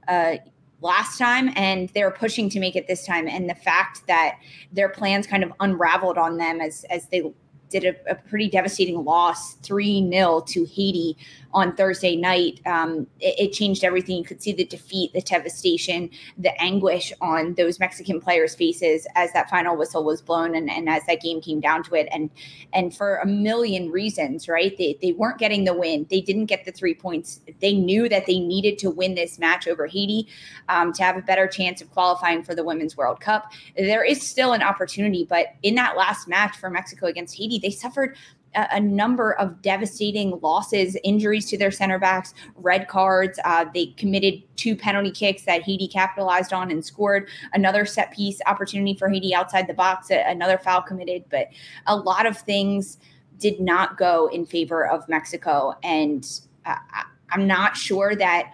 Uh, 0.08 0.37
last 0.80 1.18
time 1.18 1.50
and 1.56 1.88
they're 1.90 2.11
pushing 2.11 2.49
to 2.50 2.61
make 2.61 2.76
it 2.76 2.87
this 2.87 3.06
time. 3.06 3.28
And 3.28 3.49
the 3.49 3.54
fact 3.54 4.06
that 4.06 4.38
their 4.73 4.88
plans 4.88 5.26
kind 5.26 5.42
of 5.42 5.52
unraveled 5.61 6.18
on 6.18 6.37
them 6.37 6.61
as 6.61 6.85
as 6.90 7.06
they 7.09 7.23
did 7.68 7.85
a, 7.85 8.12
a 8.12 8.14
pretty 8.14 8.49
devastating 8.49 9.04
loss 9.04 9.54
3 9.54 10.09
0 10.11 10.40
to 10.47 10.64
Haiti 10.64 11.16
on 11.56 11.75
Thursday 11.75 12.16
night. 12.16 12.60
Um, 12.66 13.06
it, 13.18 13.48
it, 13.48 13.52
changed 13.54 13.82
everything. 13.82 14.18
You 14.18 14.25
could 14.25 14.42
see 14.42 14.52
the 14.52 14.66
defeat, 14.66 15.14
the 15.14 15.22
devastation, 15.22 16.10
the 16.36 16.52
anguish 16.60 17.14
on 17.22 17.54
those 17.54 17.80
Mexican 17.80 18.20
players' 18.20 18.54
faces 18.54 19.06
as 19.14 19.32
that 19.32 19.48
final 19.48 19.75
whistle 19.75 20.04
was 20.04 20.20
blown 20.20 20.54
and, 20.54 20.70
and 20.70 20.86
as 20.86 21.06
that 21.06 21.22
game 21.22 21.40
came 21.40 21.58
down 21.58 21.82
to 21.84 21.94
it. 21.94 22.08
And 22.12 22.28
and 22.75 22.94
for 22.94 23.16
a 23.16 23.26
million 23.26 23.90
reasons, 23.90 24.50
right? 24.50 24.76
They, 24.76 24.98
they 25.00 25.12
weren't 25.12 25.38
getting 25.38 25.64
the 25.64 25.72
win. 25.72 26.06
They 26.10 26.20
didn't 26.20 26.44
get 26.44 26.66
the 26.66 26.72
three 26.72 26.94
points. 26.94 27.40
They 27.60 27.72
knew 27.72 28.06
that 28.10 28.26
they 28.26 28.38
needed 28.38 28.76
to 28.80 28.90
win 28.90 29.14
this 29.14 29.38
match 29.38 29.66
over 29.66 29.86
Haiti 29.86 30.28
um, 30.68 30.92
to 30.92 31.02
have 31.02 31.16
a 31.16 31.22
better 31.22 31.46
chance 31.46 31.80
of 31.80 31.90
qualifying 31.90 32.42
for 32.42 32.54
the 32.54 32.64
Women's 32.64 32.98
World 32.98 33.20
Cup. 33.20 33.50
There 33.78 34.04
is 34.04 34.20
still 34.20 34.52
an 34.52 34.62
opportunity, 34.62 35.25
but 35.26 35.54
in 35.62 35.75
that 35.76 35.96
last 35.96 36.28
match 36.28 36.54
for 36.58 36.68
Mexico 36.68 37.06
against 37.06 37.34
Haiti, 37.38 37.58
they 37.58 37.70
suffered 37.70 38.18
a, 38.55 38.67
a 38.73 38.81
number 38.81 39.33
of 39.35 39.61
devastating 39.62 40.38
losses, 40.43 40.97
injuries 41.05 41.49
to 41.50 41.59
their 41.59 41.71
center 41.71 41.99
backs, 41.99 42.35
red 42.57 42.88
cards. 42.88 43.38
Uh, 43.45 43.67
they 43.73 43.87
committed 43.97 44.43
two 44.57 44.76
penalty 44.76 45.11
kicks 45.11 45.43
that 45.43 45.62
Haiti 45.62 45.88
capitalized 45.88 46.53
on 46.53 46.71
and 46.71 46.85
scored. 46.85 47.29
Another 47.53 47.85
set 47.85 48.12
piece 48.12 48.41
opportunity 48.47 48.95
for 48.95 49.09
Haiti 49.09 49.35
outside 49.35 49.67
the 49.67 49.75
box, 49.75 50.09
another 50.11 50.59
foul 50.59 50.83
committed, 50.83 51.25
but 51.31 51.49
a 51.87 51.97
lot 51.97 52.26
of 52.26 52.37
things 52.38 52.99
did 53.38 53.61
not 53.61 53.99
go 53.99 54.29
in 54.29 54.47
favor 54.47 54.87
of 54.87 55.09
Mexico. 55.09 55.75
And 55.83 56.26
uh, 56.65 56.76
I'm 57.31 57.47
not 57.47 57.76
sure 57.76 58.17
that 58.17 58.53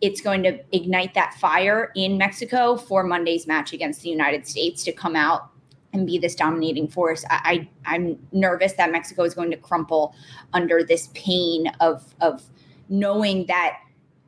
it's 0.00 0.20
going 0.20 0.42
to 0.44 0.60
ignite 0.72 1.14
that 1.14 1.34
fire 1.34 1.90
in 1.96 2.18
Mexico 2.18 2.76
for 2.76 3.02
Monday's 3.02 3.46
match 3.46 3.72
against 3.72 4.02
the 4.02 4.08
United 4.08 4.46
States 4.46 4.84
to 4.84 4.92
come 4.92 5.16
out 5.16 5.50
and 5.92 6.06
be 6.06 6.18
this 6.18 6.34
dominating 6.34 6.88
force. 6.88 7.24
I, 7.30 7.68
I 7.86 7.96
am 7.96 8.18
nervous 8.32 8.74
that 8.74 8.92
Mexico 8.92 9.22
is 9.24 9.34
going 9.34 9.50
to 9.50 9.56
crumple 9.56 10.14
under 10.52 10.82
this 10.82 11.08
pain 11.14 11.70
of 11.80 12.14
of 12.20 12.42
knowing 12.88 13.46
that 13.46 13.78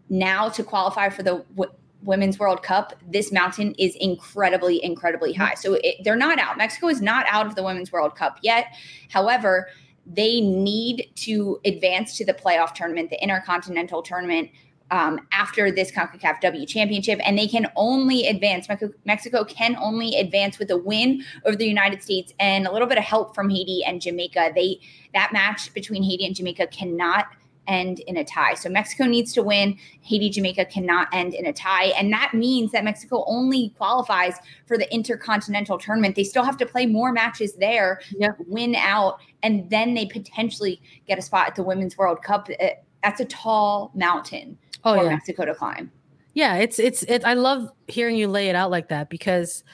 now 0.09 0.49
to 0.50 0.62
qualify 0.62 1.09
for 1.09 1.23
the 1.23 1.45
w- 1.57 1.73
women's 2.02 2.38
world 2.38 2.62
cup 2.62 2.95
this 3.09 3.31
mountain 3.31 3.75
is 3.79 3.95
incredibly 3.97 4.83
incredibly 4.83 5.33
high 5.33 5.55
so 5.55 5.75
it, 5.85 5.97
they're 6.02 6.17
not 6.17 6.38
out 6.38 6.57
mexico 6.57 6.88
is 6.88 7.00
not 7.00 7.26
out 7.29 7.47
of 7.47 7.55
the 7.55 7.62
women's 7.62 7.93
world 7.93 8.17
cup 8.17 8.38
yet 8.43 8.75
however 9.11 9.69
they 10.07 10.40
need 10.40 11.11
to 11.14 11.61
advance 11.64 12.17
to 12.17 12.25
the 12.25 12.33
playoff 12.33 12.75
tournament 12.75 13.11
the 13.11 13.23
intercontinental 13.23 14.02
tournament 14.02 14.50
um, 14.90 15.20
after 15.32 15.70
this 15.70 15.90
CONCACAF 15.90 16.40
W 16.40 16.66
championship, 16.66 17.20
and 17.25 17.38
they 17.38 17.47
can 17.47 17.66
only 17.76 18.26
advance. 18.26 18.68
Mexico 19.04 19.44
can 19.44 19.76
only 19.76 20.16
advance 20.16 20.59
with 20.59 20.70
a 20.70 20.76
win 20.76 21.23
over 21.44 21.56
the 21.56 21.66
United 21.66 22.02
States 22.02 22.32
and 22.40 22.66
a 22.66 22.73
little 22.73 22.88
bit 22.88 22.99
of 22.99 23.04
help 23.04 23.35
from 23.35 23.50
Haiti 23.50 23.82
and 23.85 24.00
Jamaica. 24.00 24.52
They 24.54 24.80
that 25.14 25.32
match 25.32 25.73
between 25.75 26.02
Haiti 26.02 26.26
and 26.26 26.35
Jamaica 26.35 26.68
cannot 26.68 27.26
end 27.66 28.00
in 28.00 28.16
a 28.16 28.25
tie. 28.25 28.54
So 28.54 28.68
Mexico 28.68 29.04
needs 29.04 29.32
to 29.35 29.42
win. 29.42 29.78
Haiti, 30.02 30.28
Jamaica 30.30 30.64
cannot 30.66 31.09
end 31.12 31.35
in 31.35 31.47
a 31.47 31.52
tie. 31.52 31.87
And 31.97 32.12
that 32.12 32.32
means 32.35 32.73
that 32.73 32.85
Mexico 32.85 33.25
only 33.26 33.73
qualifies 33.76 34.35
for 34.66 34.76
the 34.76 34.92
intercontinental 34.92 35.78
tournament. 35.78 36.16
They 36.16 36.25
still 36.25 36.42
have 36.42 36.56
to 36.59 36.66
play 36.66 36.87
more 36.87 37.12
matches 37.12 37.54
there, 37.54 38.00
yep. 38.18 38.37
win 38.47 38.75
out, 38.75 39.20
and 39.42 39.68
then 39.70 39.94
they 39.94 40.06
potentially 40.06 40.80
get 41.06 41.18
a 41.18 41.23
spot 41.23 41.47
at 41.47 41.54
the 41.54 41.62
Women's 41.62 41.97
World 41.97 42.23
Cup. 42.23 42.49
Uh, 42.61 42.68
that's 43.02 43.20
a 43.20 43.25
tall 43.26 43.92
mountain 43.94 44.59
oh, 44.84 44.96
for 44.96 45.04
yeah. 45.04 45.10
Mexico 45.10 45.44
to 45.44 45.54
climb. 45.54 45.90
Yeah, 46.34 46.56
it's 46.56 46.78
it's 46.78 47.02
it. 47.04 47.25
I 47.25 47.34
love 47.34 47.70
hearing 47.88 48.16
you 48.16 48.28
lay 48.28 48.49
it 48.49 48.54
out 48.54 48.70
like 48.70 48.88
that 48.88 49.10
because 49.10 49.64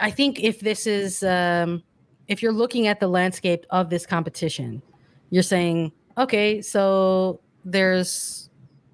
I 0.00 0.10
think 0.10 0.40
if 0.40 0.60
this 0.60 0.86
is 0.86 1.22
um, 1.22 1.82
if 2.26 2.42
you're 2.42 2.52
looking 2.52 2.86
at 2.86 3.00
the 3.00 3.08
landscape 3.08 3.64
of 3.70 3.90
this 3.90 4.06
competition, 4.06 4.82
you're 5.30 5.42
saying, 5.42 5.92
okay, 6.16 6.60
so 6.60 7.40
there's 7.64 8.50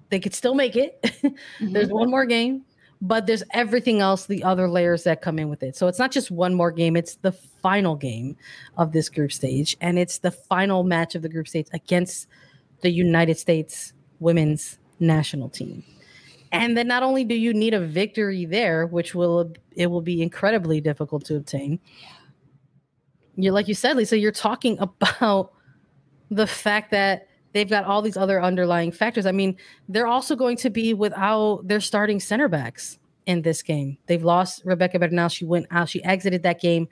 they 0.09 0.19
could 0.19 0.33
still 0.33 0.55
make 0.55 0.75
it. 0.75 1.01
mm-hmm. 1.03 1.73
There's 1.73 1.89
one 1.89 2.09
more 2.09 2.25
game, 2.25 2.63
but 3.01 3.25
there's 3.25 3.43
everything 3.51 4.01
else, 4.01 4.27
the 4.27 4.43
other 4.43 4.69
layers 4.69 5.03
that 5.03 5.21
come 5.21 5.39
in 5.39 5.49
with 5.49 5.63
it. 5.63 5.75
So 5.75 5.87
it's 5.87 5.99
not 5.99 6.11
just 6.11 6.31
one 6.31 6.53
more 6.53 6.71
game, 6.71 6.95
it's 6.95 7.15
the 7.15 7.31
final 7.31 7.95
game 7.95 8.37
of 8.77 8.91
this 8.91 9.09
group 9.09 9.31
stage, 9.31 9.75
and 9.81 9.97
it's 9.97 10.19
the 10.19 10.31
final 10.31 10.83
match 10.83 11.15
of 11.15 11.21
the 11.21 11.29
group 11.29 11.47
stage 11.47 11.67
against 11.73 12.27
the 12.81 12.91
United 12.91 13.37
States 13.37 13.93
women's 14.19 14.77
national 14.99 15.49
team. 15.49 15.83
And 16.51 16.77
then 16.77 16.87
not 16.87 17.03
only 17.03 17.23
do 17.23 17.35
you 17.35 17.53
need 17.53 17.73
a 17.73 17.85
victory 17.85 18.45
there, 18.45 18.87
which 18.87 19.13
will 19.13 19.51
it 19.75 19.87
will 19.87 20.01
be 20.01 20.21
incredibly 20.21 20.79
difficult 20.79 21.25
to 21.25 21.35
obtain. 21.35 21.79
You're 23.35 23.53
like 23.53 23.67
you 23.67 23.73
said, 23.73 23.97
Lisa, 23.97 24.17
you're 24.17 24.31
talking 24.31 24.77
about 24.79 25.51
the 26.31 26.47
fact 26.47 26.91
that 26.91 27.27
they've 27.53 27.69
got 27.69 27.85
all 27.85 28.01
these 28.01 28.17
other 28.17 28.41
underlying 28.41 28.91
factors. 28.91 29.25
I 29.25 29.31
mean, 29.31 29.57
they're 29.89 30.07
also 30.07 30.35
going 30.35 30.57
to 30.57 30.69
be 30.69 30.93
without 30.93 31.67
their 31.67 31.79
starting 31.81 32.19
center 32.19 32.47
backs 32.47 32.99
in 33.25 33.41
this 33.41 33.61
game. 33.61 33.97
They've 34.07 34.23
lost 34.23 34.61
Rebecca 34.65 34.99
Bernal. 34.99 35.29
She 35.29 35.45
went 35.45 35.67
out. 35.71 35.89
She 35.89 36.03
exited 36.03 36.43
that 36.43 36.61
game 36.61 36.87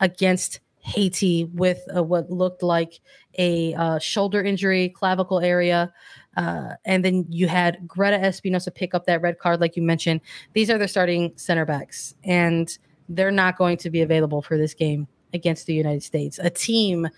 against 0.00 0.60
Haiti 0.84 1.44
with 1.46 1.82
uh, 1.96 2.02
what 2.02 2.30
looked 2.30 2.62
like 2.62 3.00
a 3.38 3.74
uh, 3.74 3.98
shoulder 3.98 4.42
injury, 4.42 4.90
clavicle 4.90 5.40
area. 5.40 5.92
Uh, 6.36 6.74
and 6.84 7.04
then 7.04 7.24
you 7.30 7.48
had 7.48 7.86
Greta 7.88 8.22
Espinosa 8.22 8.70
pick 8.70 8.94
up 8.94 9.06
that 9.06 9.22
red 9.22 9.38
card, 9.38 9.60
like 9.60 9.76
you 9.76 9.82
mentioned. 9.82 10.20
These 10.52 10.70
are 10.70 10.78
the 10.78 10.86
starting 10.86 11.32
center 11.36 11.64
backs, 11.64 12.14
and 12.22 12.76
they're 13.08 13.30
not 13.30 13.56
going 13.56 13.78
to 13.78 13.90
be 13.90 14.02
available 14.02 14.42
for 14.42 14.58
this 14.58 14.74
game 14.74 15.08
against 15.32 15.66
the 15.66 15.74
United 15.74 16.02
States. 16.02 16.38
A 16.38 16.50
team 16.50 17.08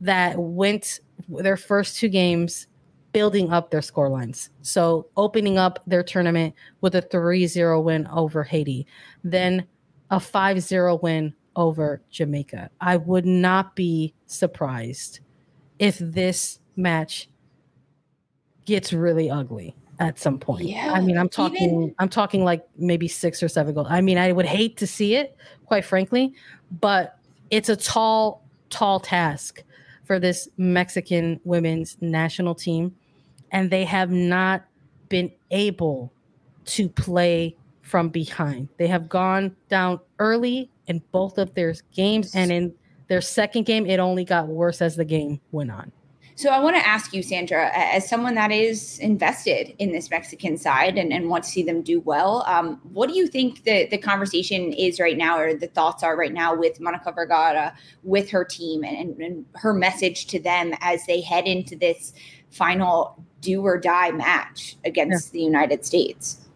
that 0.00 0.38
went 0.38 1.00
their 1.28 1.58
first 1.58 1.98
two 1.98 2.08
games 2.08 2.66
building 3.12 3.52
up 3.52 3.70
their 3.70 3.82
score 3.82 4.08
lines. 4.08 4.50
So 4.62 5.08
opening 5.16 5.58
up 5.58 5.82
their 5.86 6.02
tournament 6.02 6.54
with 6.80 6.94
a 6.94 7.02
3-0 7.02 7.82
win 7.82 8.06
over 8.06 8.44
Haiti, 8.44 8.86
then 9.24 9.66
a 10.10 10.16
5-0 10.16 11.02
win 11.02 11.34
over 11.60 12.00
Jamaica. 12.10 12.70
I 12.80 12.96
would 12.96 13.26
not 13.26 13.76
be 13.76 14.14
surprised 14.26 15.20
if 15.78 15.98
this 15.98 16.58
match 16.76 17.28
gets 18.64 18.92
really 18.92 19.30
ugly 19.30 19.76
at 19.98 20.18
some 20.18 20.38
point. 20.38 20.64
Yeah. 20.64 20.92
I 20.92 21.00
mean, 21.00 21.18
I'm 21.18 21.28
talking 21.28 21.62
Even, 21.62 21.94
I'm 21.98 22.08
talking 22.08 22.44
like 22.44 22.66
maybe 22.76 23.06
6 23.06 23.42
or 23.42 23.48
7 23.48 23.74
goals. 23.74 23.88
I 23.90 24.00
mean, 24.00 24.16
I 24.18 24.32
would 24.32 24.46
hate 24.46 24.78
to 24.78 24.86
see 24.86 25.14
it, 25.14 25.36
quite 25.66 25.84
frankly, 25.84 26.32
but 26.80 27.18
it's 27.50 27.68
a 27.68 27.76
tall 27.76 28.42
tall 28.70 29.00
task 29.00 29.62
for 30.04 30.18
this 30.18 30.48
Mexican 30.56 31.40
women's 31.44 31.96
national 32.00 32.54
team 32.54 32.94
and 33.52 33.70
they 33.70 33.84
have 33.84 34.10
not 34.10 34.64
been 35.08 35.30
able 35.50 36.12
to 36.64 36.88
play 36.88 37.56
from 37.82 38.08
behind. 38.08 38.68
They 38.78 38.86
have 38.86 39.08
gone 39.08 39.56
down 39.68 40.00
early 40.20 40.70
in 40.90 41.02
both 41.12 41.38
of 41.38 41.54
their 41.54 41.74
games, 41.94 42.34
and 42.34 42.50
in 42.50 42.74
their 43.08 43.20
second 43.20 43.64
game, 43.64 43.86
it 43.86 43.98
only 43.98 44.24
got 44.24 44.48
worse 44.48 44.82
as 44.82 44.96
the 44.96 45.04
game 45.04 45.40
went 45.52 45.70
on. 45.70 45.92
So 46.40 46.48
I 46.48 46.58
want 46.58 46.74
to 46.76 46.86
ask 46.86 47.12
you, 47.12 47.22
Sandra, 47.22 47.70
as 47.74 48.08
someone 48.08 48.34
that 48.34 48.50
is 48.50 48.98
invested 48.98 49.74
in 49.78 49.92
this 49.92 50.08
Mexican 50.08 50.56
side 50.56 50.96
and, 50.96 51.12
and 51.12 51.28
wants 51.28 51.48
to 51.48 51.52
see 51.52 51.62
them 51.62 51.82
do 51.82 52.00
well, 52.00 52.44
um, 52.46 52.80
what 52.94 53.10
do 53.10 53.14
you 53.14 53.26
think 53.26 53.64
the, 53.64 53.86
the 53.90 53.98
conversation 53.98 54.72
is 54.72 54.98
right 54.98 55.18
now 55.18 55.38
or 55.38 55.52
the 55.52 55.66
thoughts 55.66 56.02
are 56.02 56.16
right 56.16 56.32
now 56.32 56.54
with 56.54 56.80
Monica 56.80 57.12
Vergara, 57.12 57.76
with 58.04 58.30
her 58.30 58.42
team 58.42 58.84
and, 58.84 58.96
and, 58.96 59.20
and 59.20 59.44
her 59.54 59.74
message 59.74 60.28
to 60.28 60.40
them 60.40 60.72
as 60.80 61.04
they 61.04 61.20
head 61.20 61.46
into 61.46 61.76
this 61.76 62.14
final 62.50 63.22
do 63.42 63.62
or 63.62 63.78
die 63.78 64.10
match 64.10 64.76
against 64.86 65.34
yeah. 65.34 65.40
the 65.40 65.44
United 65.44 65.84
States? 65.84 66.48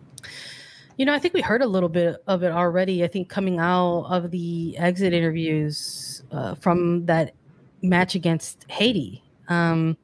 You 0.97 1.05
know, 1.05 1.13
I 1.13 1.19
think 1.19 1.35
we 1.35 1.41
heard 1.41 1.63
a 1.63 1.67
little 1.67 1.89
bit 1.89 2.17
of 2.27 2.45
it 2.45 2.53
already. 2.53 3.03
I 3.03 3.09
think 3.09 3.29
coming 3.29 3.59
out 3.59 4.05
of 4.05 4.31
the 4.31 4.79
exit 4.79 5.13
interviews 5.13 6.23
uh, 6.31 6.55
from 6.55 7.07
that 7.07 7.35
match 7.83 8.15
against 8.15 8.65
Haiti, 8.71 9.23
um, 9.49 9.97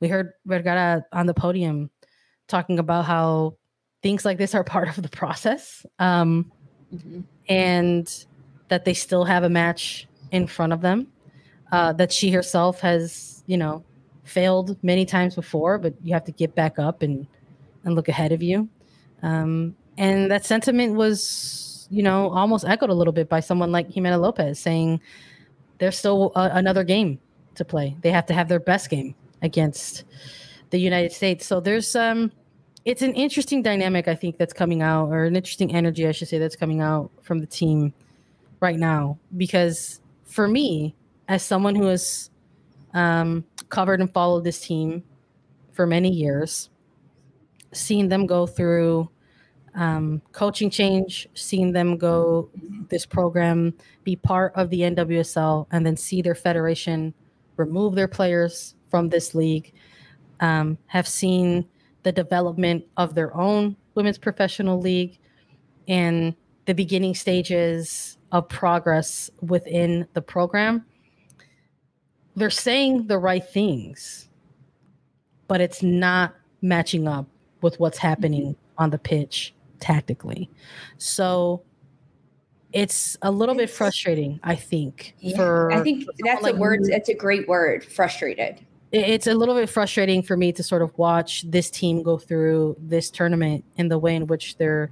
we 0.00 0.08
heard 0.08 0.32
Vergara 0.46 1.04
on 1.12 1.26
the 1.26 1.34
podium 1.34 1.90
talking 2.46 2.78
about 2.78 3.04
how 3.04 3.56
things 4.02 4.24
like 4.24 4.38
this 4.38 4.54
are 4.54 4.64
part 4.76 4.88
of 4.88 5.02
the 5.02 5.08
process 5.08 5.84
um, 5.98 6.52
mm-hmm. 6.94 7.20
and 7.48 8.26
that 8.68 8.84
they 8.84 8.94
still 8.94 9.24
have 9.24 9.42
a 9.42 9.48
match 9.48 10.06
in 10.30 10.46
front 10.46 10.72
of 10.72 10.80
them. 10.80 11.08
Uh, 11.72 11.92
that 11.94 12.12
she 12.12 12.30
herself 12.30 12.80
has, 12.80 13.42
you 13.46 13.56
know, 13.56 13.82
failed 14.24 14.76
many 14.82 15.06
times 15.06 15.34
before, 15.34 15.78
but 15.78 15.94
you 16.02 16.12
have 16.12 16.24
to 16.24 16.32
get 16.32 16.54
back 16.54 16.78
up 16.78 17.02
and 17.02 17.26
and 17.84 17.94
look 17.94 18.08
ahead 18.08 18.30
of 18.30 18.42
you. 18.42 18.68
Um, 19.22 19.74
and 20.02 20.32
that 20.32 20.44
sentiment 20.44 20.96
was, 20.96 21.86
you 21.88 22.02
know, 22.02 22.30
almost 22.30 22.64
echoed 22.64 22.90
a 22.90 22.94
little 22.94 23.12
bit 23.12 23.28
by 23.28 23.38
someone 23.38 23.70
like 23.70 23.88
Jimena 23.88 24.20
Lopez 24.20 24.58
saying 24.58 25.00
there's 25.78 25.96
still 25.96 26.32
a, 26.34 26.50
another 26.54 26.82
game 26.82 27.20
to 27.54 27.64
play. 27.64 27.96
They 28.00 28.10
have 28.10 28.26
to 28.26 28.34
have 28.34 28.48
their 28.48 28.58
best 28.58 28.90
game 28.90 29.14
against 29.42 30.02
the 30.70 30.78
United 30.78 31.12
States. 31.12 31.46
So 31.46 31.60
there's 31.60 31.94
um 31.94 32.32
it's 32.84 33.02
an 33.02 33.14
interesting 33.14 33.62
dynamic 33.62 34.08
I 34.08 34.16
think 34.16 34.38
that's 34.38 34.52
coming 34.52 34.82
out 34.82 35.06
or 35.06 35.22
an 35.22 35.36
interesting 35.36 35.72
energy 35.72 36.08
I 36.08 36.10
should 36.10 36.26
say 36.26 36.38
that's 36.38 36.56
coming 36.56 36.80
out 36.80 37.12
from 37.22 37.38
the 37.38 37.46
team 37.46 37.94
right 38.58 38.80
now 38.80 39.20
because 39.36 40.00
for 40.24 40.48
me 40.48 40.96
as 41.28 41.44
someone 41.44 41.76
who 41.76 41.86
has 41.86 42.28
um, 42.92 43.44
covered 43.68 44.00
and 44.00 44.12
followed 44.12 44.42
this 44.42 44.60
team 44.60 45.04
for 45.70 45.86
many 45.86 46.10
years, 46.10 46.70
seeing 47.72 48.08
them 48.08 48.26
go 48.26 48.48
through 48.48 49.08
um, 49.74 50.20
coaching 50.32 50.70
change, 50.70 51.28
seeing 51.34 51.72
them 51.72 51.96
go 51.96 52.50
this 52.88 53.06
program, 53.06 53.74
be 54.04 54.16
part 54.16 54.52
of 54.54 54.70
the 54.70 54.80
NWSL, 54.80 55.66
and 55.70 55.84
then 55.86 55.96
see 55.96 56.22
their 56.22 56.34
federation 56.34 57.14
remove 57.56 57.94
their 57.94 58.08
players 58.08 58.74
from 58.90 59.08
this 59.08 59.34
league, 59.34 59.72
um, 60.40 60.76
have 60.86 61.06
seen 61.06 61.66
the 62.02 62.12
development 62.12 62.84
of 62.96 63.14
their 63.14 63.34
own 63.36 63.76
women's 63.94 64.18
professional 64.18 64.80
league 64.80 65.18
and 65.88 66.34
the 66.66 66.74
beginning 66.74 67.14
stages 67.14 68.18
of 68.32 68.48
progress 68.48 69.30
within 69.40 70.06
the 70.14 70.22
program. 70.22 70.84
They're 72.34 72.50
saying 72.50 73.06
the 73.06 73.18
right 73.18 73.44
things, 73.44 74.28
but 75.48 75.60
it's 75.60 75.82
not 75.82 76.34
matching 76.62 77.06
up 77.06 77.26
with 77.60 77.78
what's 77.78 77.98
happening 77.98 78.56
on 78.78 78.90
the 78.90 78.98
pitch 78.98 79.54
tactically. 79.82 80.48
So 80.96 81.62
it's 82.72 83.18
a 83.20 83.30
little 83.30 83.54
bit 83.54 83.68
frustrating, 83.68 84.40
I 84.42 84.54
think. 84.54 85.14
Yeah, 85.18 85.36
for 85.36 85.72
I 85.72 85.82
think 85.82 86.06
that's 86.24 86.42
like 86.42 86.54
a 86.54 86.58
word. 86.58 86.84
That's 86.84 87.08
a 87.08 87.14
great 87.14 87.46
word. 87.48 87.84
Frustrated. 87.84 88.64
It's 88.92 89.26
a 89.26 89.34
little 89.34 89.54
bit 89.54 89.68
frustrating 89.70 90.22
for 90.22 90.36
me 90.36 90.52
to 90.52 90.62
sort 90.62 90.82
of 90.82 90.96
watch 90.98 91.42
this 91.50 91.70
team 91.70 92.02
go 92.02 92.18
through 92.18 92.76
this 92.78 93.10
tournament 93.10 93.64
in 93.76 93.88
the 93.88 93.98
way 93.98 94.14
in 94.14 94.26
which 94.26 94.56
they're 94.58 94.90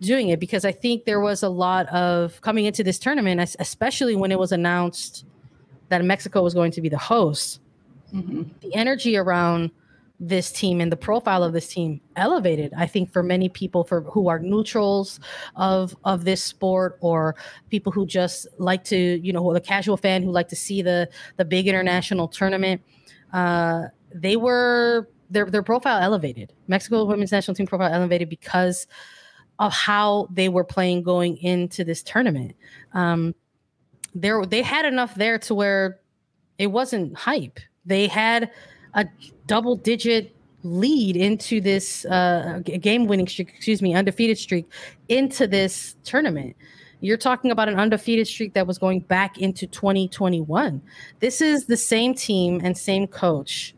doing 0.00 0.28
it 0.28 0.38
because 0.38 0.64
I 0.64 0.70
think 0.70 1.04
there 1.04 1.20
was 1.20 1.42
a 1.42 1.48
lot 1.48 1.88
of 1.88 2.40
coming 2.42 2.64
into 2.64 2.84
this 2.84 2.98
tournament, 2.98 3.56
especially 3.58 4.14
when 4.14 4.30
it 4.30 4.38
was 4.38 4.52
announced 4.52 5.24
that 5.88 6.04
Mexico 6.04 6.42
was 6.42 6.54
going 6.54 6.70
to 6.72 6.80
be 6.80 6.88
the 6.88 6.98
host. 6.98 7.60
Mm-hmm. 8.14 8.44
The 8.60 8.74
energy 8.74 9.16
around 9.16 9.72
this 10.20 10.50
team 10.50 10.80
and 10.80 10.90
the 10.90 10.96
profile 10.96 11.44
of 11.44 11.52
this 11.52 11.68
team 11.68 12.00
elevated. 12.16 12.72
I 12.76 12.86
think 12.86 13.12
for 13.12 13.22
many 13.22 13.48
people 13.48 13.84
for 13.84 14.02
who 14.02 14.28
are 14.28 14.38
neutrals 14.38 15.20
of 15.54 15.96
of 16.04 16.24
this 16.24 16.42
sport 16.42 16.98
or 17.00 17.36
people 17.70 17.92
who 17.92 18.04
just 18.04 18.46
like 18.58 18.82
to 18.84 18.96
you 18.96 19.32
know 19.32 19.52
the 19.52 19.60
casual 19.60 19.96
fan 19.96 20.22
who 20.22 20.32
like 20.32 20.48
to 20.48 20.56
see 20.56 20.82
the 20.82 21.08
the 21.36 21.44
big 21.44 21.68
international 21.68 22.26
tournament 22.26 22.82
uh 23.32 23.84
they 24.12 24.36
were 24.36 25.08
their 25.30 25.46
their 25.46 25.62
profile 25.62 26.00
elevated. 26.00 26.52
Mexico 26.66 27.04
women's 27.04 27.30
national 27.30 27.54
team 27.54 27.66
profile 27.66 27.92
elevated 27.92 28.28
because 28.28 28.86
of 29.60 29.72
how 29.72 30.28
they 30.32 30.48
were 30.48 30.64
playing 30.64 31.02
going 31.02 31.36
into 31.36 31.84
this 31.84 32.02
tournament. 32.02 32.56
Um 32.92 33.36
there 34.14 34.44
they 34.44 34.62
had 34.62 34.84
enough 34.84 35.14
there 35.14 35.38
to 35.38 35.54
where 35.54 36.00
it 36.58 36.68
wasn't 36.68 37.16
hype. 37.16 37.60
They 37.86 38.08
had 38.08 38.50
a 38.94 39.06
double 39.46 39.76
digit 39.76 40.34
lead 40.62 41.16
into 41.16 41.60
this 41.60 42.04
uh, 42.06 42.60
game 42.64 43.06
winning 43.06 43.28
streak, 43.28 43.48
excuse 43.54 43.80
me, 43.80 43.94
undefeated 43.94 44.38
streak 44.38 44.66
into 45.08 45.46
this 45.46 45.96
tournament. 46.04 46.56
You're 47.00 47.16
talking 47.16 47.52
about 47.52 47.68
an 47.68 47.78
undefeated 47.78 48.26
streak 48.26 48.54
that 48.54 48.66
was 48.66 48.76
going 48.76 49.00
back 49.00 49.38
into 49.38 49.66
2021. 49.68 50.82
This 51.20 51.40
is 51.40 51.66
the 51.66 51.76
same 51.76 52.14
team 52.14 52.60
and 52.64 52.76
same 52.76 53.06
coach 53.06 53.74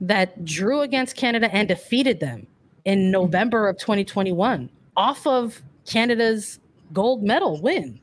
that 0.00 0.44
drew 0.44 0.80
against 0.80 1.16
Canada 1.16 1.48
and 1.54 1.68
defeated 1.68 2.18
them 2.18 2.46
in 2.84 3.10
November 3.10 3.68
of 3.68 3.78
2021 3.78 4.68
off 4.96 5.26
of 5.26 5.62
Canada's 5.86 6.58
gold 6.92 7.22
medal 7.22 7.60
win 7.60 8.00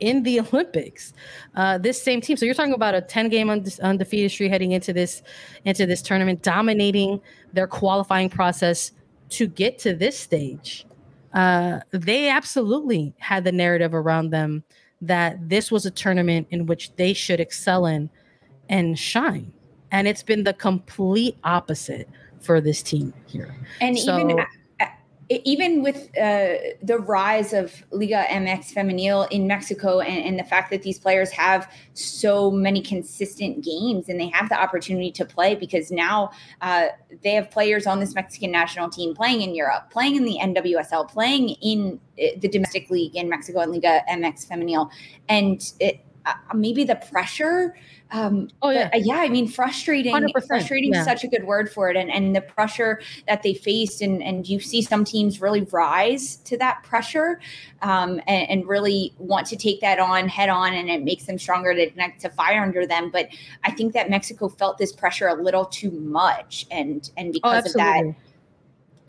in 0.00 0.22
the 0.22 0.40
Olympics. 0.52 1.12
Uh, 1.54 1.78
this 1.78 2.00
same 2.02 2.20
team. 2.20 2.36
So 2.36 2.44
you're 2.44 2.54
talking 2.54 2.74
about 2.74 2.94
a 2.94 3.00
10 3.00 3.28
game 3.28 3.50
unde- 3.50 3.80
undefeated 3.80 4.30
streak 4.30 4.50
heading 4.50 4.72
into 4.72 4.92
this 4.92 5.22
into 5.64 5.86
this 5.86 6.02
tournament, 6.02 6.42
dominating 6.42 7.20
their 7.52 7.66
qualifying 7.66 8.30
process 8.30 8.92
to 9.30 9.46
get 9.46 9.78
to 9.80 9.94
this 9.94 10.18
stage. 10.18 10.86
Uh, 11.32 11.80
they 11.90 12.28
absolutely 12.28 13.14
had 13.18 13.44
the 13.44 13.52
narrative 13.52 13.94
around 13.94 14.30
them 14.30 14.64
that 15.02 15.48
this 15.48 15.70
was 15.70 15.84
a 15.84 15.90
tournament 15.90 16.46
in 16.50 16.66
which 16.66 16.94
they 16.96 17.12
should 17.12 17.40
excel 17.40 17.86
in 17.86 18.08
and 18.68 18.98
shine. 18.98 19.52
And 19.90 20.08
it's 20.08 20.22
been 20.22 20.44
the 20.44 20.54
complete 20.54 21.36
opposite 21.44 22.08
for 22.40 22.60
this 22.60 22.82
team 22.82 23.12
here. 23.26 23.54
And 23.80 23.98
so, 23.98 24.18
even 24.18 24.44
even 25.28 25.82
with 25.82 26.08
uh, 26.16 26.54
the 26.82 26.98
rise 26.98 27.52
of 27.52 27.84
Liga 27.90 28.24
MX 28.28 28.72
Femenil 28.72 29.28
in 29.32 29.46
Mexico 29.46 29.98
and, 29.98 30.24
and, 30.24 30.38
the 30.38 30.44
fact 30.44 30.70
that 30.70 30.82
these 30.82 31.00
players 31.00 31.30
have 31.30 31.72
so 31.94 32.50
many 32.50 32.80
consistent 32.80 33.64
games 33.64 34.08
and 34.08 34.20
they 34.20 34.28
have 34.28 34.48
the 34.48 34.60
opportunity 34.60 35.10
to 35.10 35.24
play 35.24 35.56
because 35.56 35.90
now 35.90 36.30
uh, 36.60 36.86
they 37.22 37.32
have 37.32 37.50
players 37.50 37.86
on 37.88 37.98
this 37.98 38.14
Mexican 38.14 38.52
national 38.52 38.88
team 38.88 39.14
playing 39.16 39.42
in 39.42 39.54
Europe, 39.54 39.90
playing 39.90 40.14
in 40.14 40.24
the 40.24 40.38
NWSL, 40.40 41.08
playing 41.08 41.50
in 41.60 41.98
uh, 42.22 42.38
the 42.38 42.48
domestic 42.48 42.88
league 42.88 43.16
in 43.16 43.28
Mexico 43.28 43.60
and 43.60 43.72
Liga 43.72 44.02
MX 44.08 44.46
Femenil. 44.46 44.90
And 45.28 45.60
it, 45.80 46.06
uh, 46.26 46.34
maybe 46.54 46.84
the 46.84 46.96
pressure 46.96 47.74
um, 48.12 48.48
oh 48.62 48.70
yeah, 48.70 48.88
but, 48.92 49.00
uh, 49.00 49.02
yeah. 49.04 49.16
I 49.16 49.28
mean, 49.28 49.48
frustrating. 49.48 50.14
100%. 50.14 50.46
Frustrating 50.46 50.94
yeah. 50.94 51.04
such 51.04 51.24
a 51.24 51.28
good 51.28 51.44
word 51.44 51.70
for 51.70 51.90
it, 51.90 51.96
and 51.96 52.10
and 52.10 52.36
the 52.36 52.40
pressure 52.40 53.00
that 53.26 53.42
they 53.42 53.52
faced, 53.52 54.00
and 54.00 54.22
and 54.22 54.48
you 54.48 54.60
see 54.60 54.80
some 54.80 55.04
teams 55.04 55.40
really 55.40 55.62
rise 55.72 56.36
to 56.36 56.56
that 56.58 56.82
pressure, 56.84 57.40
um, 57.82 58.20
and, 58.28 58.48
and, 58.48 58.68
really 58.68 59.12
want 59.18 59.46
to 59.48 59.56
take 59.56 59.80
that 59.80 59.98
on 59.98 60.28
head 60.28 60.48
on, 60.48 60.72
and 60.72 60.88
it 60.88 61.02
makes 61.02 61.24
them 61.24 61.38
stronger 61.38 61.74
to 61.74 61.90
connect 61.90 62.20
to 62.20 62.30
fire 62.30 62.62
under 62.62 62.86
them. 62.86 63.10
But 63.10 63.28
I 63.64 63.72
think 63.72 63.92
that 63.94 64.08
Mexico 64.08 64.48
felt 64.48 64.78
this 64.78 64.92
pressure 64.92 65.26
a 65.26 65.34
little 65.34 65.64
too 65.64 65.90
much, 65.90 66.66
and 66.70 67.10
and 67.16 67.28
oh, 67.28 67.32
because 67.32 67.66
oh, 67.66 67.70
of 67.70 67.74
that, 67.74 68.04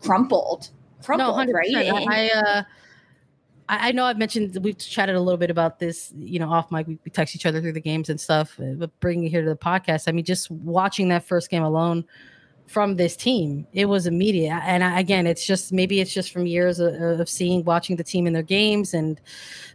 crumpled, 0.02 0.70
crumpled, 1.04 1.46
no, 1.46 1.52
right? 1.52 1.76
I, 1.76 2.30
uh, 2.30 2.62
I, 3.68 3.88
I, 3.88 3.92
know 3.92 4.04
I've 4.04 4.18
mentioned 4.18 4.58
we've 4.62 4.78
chatted 4.78 5.14
a 5.14 5.20
little 5.20 5.38
bit 5.38 5.50
about 5.50 5.78
this, 5.78 6.12
you 6.16 6.38
know, 6.38 6.50
off 6.50 6.70
mic. 6.70 6.86
We, 6.86 6.98
we 7.04 7.10
text 7.10 7.34
each 7.34 7.46
other 7.46 7.60
through 7.60 7.72
the 7.72 7.80
games 7.80 8.08
and 8.08 8.20
stuff. 8.20 8.58
Uh, 8.58 8.74
but 8.76 8.98
bringing 9.00 9.24
it 9.24 9.30
here 9.30 9.42
to 9.42 9.48
the 9.48 9.56
podcast, 9.56 10.08
I 10.08 10.12
mean, 10.12 10.24
just 10.24 10.50
watching 10.50 11.08
that 11.08 11.24
first 11.24 11.50
game 11.50 11.62
alone 11.62 12.04
from 12.66 12.96
this 12.96 13.16
team, 13.16 13.66
it 13.72 13.86
was 13.86 14.06
immediate. 14.06 14.52
And 14.64 14.84
I, 14.84 15.00
again, 15.00 15.26
it's 15.26 15.46
just 15.46 15.72
maybe 15.72 16.00
it's 16.00 16.12
just 16.12 16.32
from 16.32 16.46
years 16.46 16.80
of, 16.80 17.20
of, 17.20 17.28
seeing, 17.28 17.64
watching 17.64 17.96
the 17.96 18.04
team 18.04 18.26
in 18.26 18.32
their 18.32 18.42
games, 18.42 18.94
and 18.94 19.20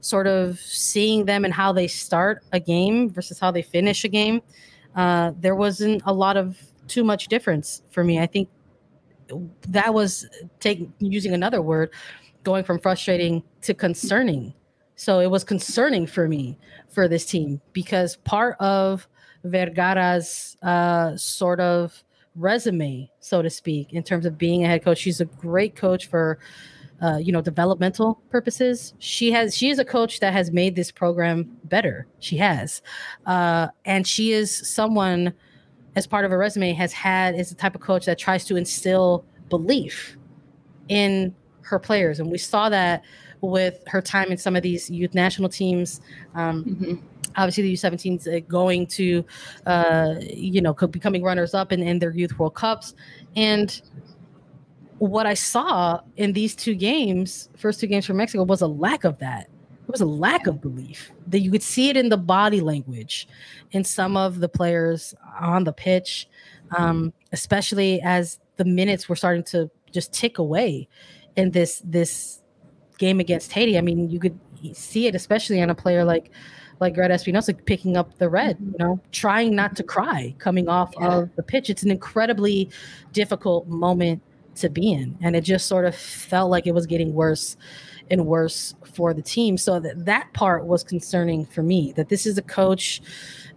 sort 0.02 0.28
of 0.28 0.60
seeing 0.60 1.26
them 1.26 1.44
and 1.44 1.54
how 1.54 1.74
they 1.74 1.88
start 1.88 2.44
a 2.52 2.60
game 2.60 3.10
versus 3.10 3.40
how 3.40 3.52
they 3.52 3.62
finish 3.62 4.04
a 4.04 4.10
game. 4.10 4.42
Uh, 4.96 5.32
there 5.40 5.56
wasn't 5.56 6.02
a 6.06 6.14
lot 6.14 6.38
of 6.38 6.58
too 6.88 7.04
much 7.04 7.28
difference 7.28 7.82
for 7.90 8.04
me. 8.04 8.20
I 8.20 8.28
think 8.28 8.50
that 9.70 9.94
was 9.94 10.28
taking 10.60 10.94
using 11.00 11.34
another 11.34 11.62
word 11.62 11.92
going 12.44 12.64
from 12.64 12.80
frustrating 12.80 13.44
to 13.62 13.74
concerning. 13.74 14.54
So 14.96 15.20
it 15.20 15.30
was 15.30 15.44
concerning 15.44 16.06
for 16.06 16.28
me 16.28 16.58
for 16.90 17.08
this 17.08 17.26
team 17.26 17.62
because 17.74 18.18
part 18.18 18.56
of 18.60 19.08
Vergara's 19.44 20.56
uh, 20.62 21.18
sort 21.18 21.60
of 21.60 22.04
resume, 22.36 23.10
so 23.20 23.42
to 23.42 23.50
speak, 23.50 23.94
in 23.94 24.04
terms 24.04 24.26
of 24.26 24.38
being 24.38 24.64
a 24.64 24.68
head 24.68 24.84
coach, 24.84 25.00
she's 25.00 25.22
a 25.22 25.26
great 25.26 25.76
coach 25.76 26.08
for 26.08 26.40
uh, 27.02 27.18
you 27.18 27.32
know 27.32 27.42
developmental 27.42 28.22
purposes. 28.30 28.94
She 29.00 29.32
has 29.32 29.56
she 29.58 29.70
is 29.70 29.80
a 29.80 29.86
coach 29.86 30.20
that 30.22 30.32
has 30.32 30.52
made 30.52 30.76
this 30.76 30.92
program 30.92 31.58
better. 31.66 32.08
She 32.20 32.38
has, 32.38 32.82
uh, 33.26 33.68
and 33.84 34.08
she 34.08 34.32
is 34.32 34.56
someone 34.70 35.34
as 35.96 36.08
part 36.08 36.26
of 36.26 36.32
her 36.32 36.38
resume 36.38 36.74
has 36.74 36.94
had 36.94 37.36
is 37.36 37.50
the 37.50 37.56
type 37.56 37.76
of 37.76 37.82
coach 37.82 38.06
that 38.06 38.18
tries 38.18 38.46
to 38.46 38.56
instill 38.56 39.26
belief 39.50 40.18
in 40.88 41.36
her 41.64 41.80
players, 41.80 42.20
and 42.20 42.32
we 42.32 42.38
saw 42.38 42.70
that 42.70 43.04
with 43.42 43.84
her 43.88 44.02
time 44.02 44.32
in 44.32 44.38
some 44.38 44.56
of 44.56 44.64
these 44.64 44.90
youth 44.90 45.14
national 45.14 45.50
teams. 45.50 46.02
Um, 46.36 46.64
mm-hmm. 46.64 46.96
Obviously, 47.36 47.64
the 47.64 47.74
U17s 47.74 48.28
uh, 48.28 48.40
going 48.48 48.86
to, 48.88 49.26
uh, 49.66 50.16
you 50.22 50.62
know, 50.62 50.74
becoming 50.74 51.24
runners 51.24 51.54
up 51.54 51.72
in, 51.72 51.82
in 51.82 52.00
their 52.00 52.12
youth 52.12 52.38
World 52.38 52.54
Cups, 52.54 52.94
and 53.36 53.82
what 55.00 55.26
I 55.26 55.34
saw 55.34 56.00
in 56.16 56.32
these 56.32 56.56
two 56.56 56.76
games, 56.76 57.50
first 57.58 57.80
two 57.80 57.88
games 57.88 58.06
for 58.06 58.14
Mexico, 58.14 58.44
was 58.44 58.62
a 58.62 58.68
lack 58.68 59.04
of 59.04 59.20
that. 59.20 59.50
There 59.86 59.92
was 59.92 60.02
a 60.02 60.06
lack 60.06 60.48
of 60.48 60.62
belief 60.62 61.12
that 61.28 61.40
you 61.40 61.52
could 61.52 61.64
see 61.64 61.90
it 61.90 61.98
in 61.98 62.08
the 62.08 62.18
body 62.18 62.62
language 62.62 63.28
in 63.72 63.84
some 63.84 64.16
of 64.16 64.40
the 64.40 64.48
players 64.48 65.14
on 65.42 65.66
the 65.66 65.74
pitch, 65.74 66.30
um, 66.78 67.12
especially 67.34 68.02
as 68.02 68.40
the 68.56 68.64
minutes 68.64 69.10
were 69.10 69.18
starting 69.18 69.44
to 69.44 69.70
just 69.92 70.14
tick 70.14 70.38
away 70.38 70.88
in 71.36 71.52
this 71.52 71.82
this 71.86 72.42
game 72.98 73.20
against 73.20 73.52
Haiti. 73.52 73.78
I 73.78 73.82
mean, 73.82 74.10
you 74.10 74.20
could 74.20 74.40
see 74.74 75.08
it 75.08 75.16
especially 75.16 75.62
on 75.62 75.70
a 75.70 75.76
player 75.76 76.04
like 76.04 76.32
like 76.80 76.96
Greta 76.96 77.14
Espinosa 77.14 77.54
picking 77.54 77.96
up 77.98 78.18
the 78.18 78.30
red, 78.30 78.58
you 78.60 78.76
know, 78.78 79.00
trying 79.12 79.56
not 79.56 79.76
to 79.78 79.84
cry 79.84 80.36
coming 80.40 80.68
off 80.68 80.94
yeah. 81.00 81.08
of 81.08 81.36
the 81.36 81.44
pitch. 81.44 81.70
It's 81.70 81.84
an 81.84 81.92
incredibly 81.92 82.70
difficult 83.12 83.68
moment 83.68 84.22
to 84.56 84.70
be 84.70 84.92
in. 84.92 85.18
And 85.22 85.36
it 85.36 85.42
just 85.42 85.68
sort 85.68 85.86
of 85.86 85.96
felt 85.96 86.50
like 86.50 86.68
it 86.68 86.74
was 86.74 86.86
getting 86.86 87.14
worse 87.14 87.58
and 88.12 88.26
worse 88.26 88.76
for 88.94 89.14
the 89.14 89.22
team. 89.22 89.58
So 89.58 89.80
that, 89.80 90.06
that 90.06 90.32
part 90.34 90.66
was 90.66 90.84
concerning 90.84 91.46
for 91.46 91.64
me 91.64 91.94
that 91.94 92.10
this 92.10 92.26
is 92.26 92.38
a 92.38 92.42
coach 92.42 93.02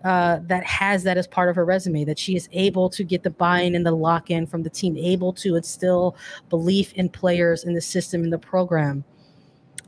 uh, 0.05 0.39
that 0.43 0.65
has 0.65 1.03
that 1.03 1.19
as 1.19 1.27
part 1.27 1.49
of 1.49 1.57
her 1.57 1.65
resume, 1.65 2.05
that 2.05 2.19
she 2.19 2.37
is 2.37 2.49
able 2.53 2.89
to 2.91 3.03
get 3.03 3.23
the 3.23 3.31
buy 3.31 3.61
in 3.61 3.75
and 3.75 3.85
the 3.85 3.93
lock 3.93 4.31
in 4.31 4.47
from 4.47 4.63
the 4.63 4.71
team, 4.71 4.97
able 4.97 5.33
to 5.33 5.57
instill 5.57 6.17
belief 6.49 6.93
in 6.93 7.09
players, 7.09 7.65
in 7.65 7.75
the 7.75 7.81
system, 7.81 8.23
in 8.23 8.31
the 8.31 8.39
program. 8.39 9.05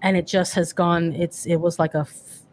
And 0.02 0.16
it 0.16 0.26
just 0.26 0.54
has 0.54 0.72
gone, 0.72 1.12
it's, 1.12 1.46
it 1.46 1.56
was 1.56 1.78
like 1.78 1.94
a, 1.94 2.06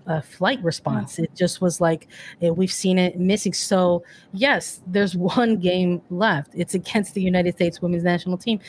a 0.07 0.21
flight 0.21 0.61
response. 0.63 1.17
It 1.19 1.33
just 1.35 1.61
was 1.61 1.81
like 1.81 2.07
it, 2.39 2.55
we've 2.55 2.71
seen 2.71 2.99
it 2.99 3.19
missing. 3.19 3.53
So 3.53 4.03
yes, 4.33 4.81
there's 4.87 5.15
one 5.15 5.57
game 5.57 6.01
left. 6.09 6.51
It's 6.53 6.75
against 6.75 7.13
the 7.13 7.21
United 7.21 7.55
States 7.55 7.81
Women's 7.81 8.03
National 8.03 8.37
Team. 8.37 8.59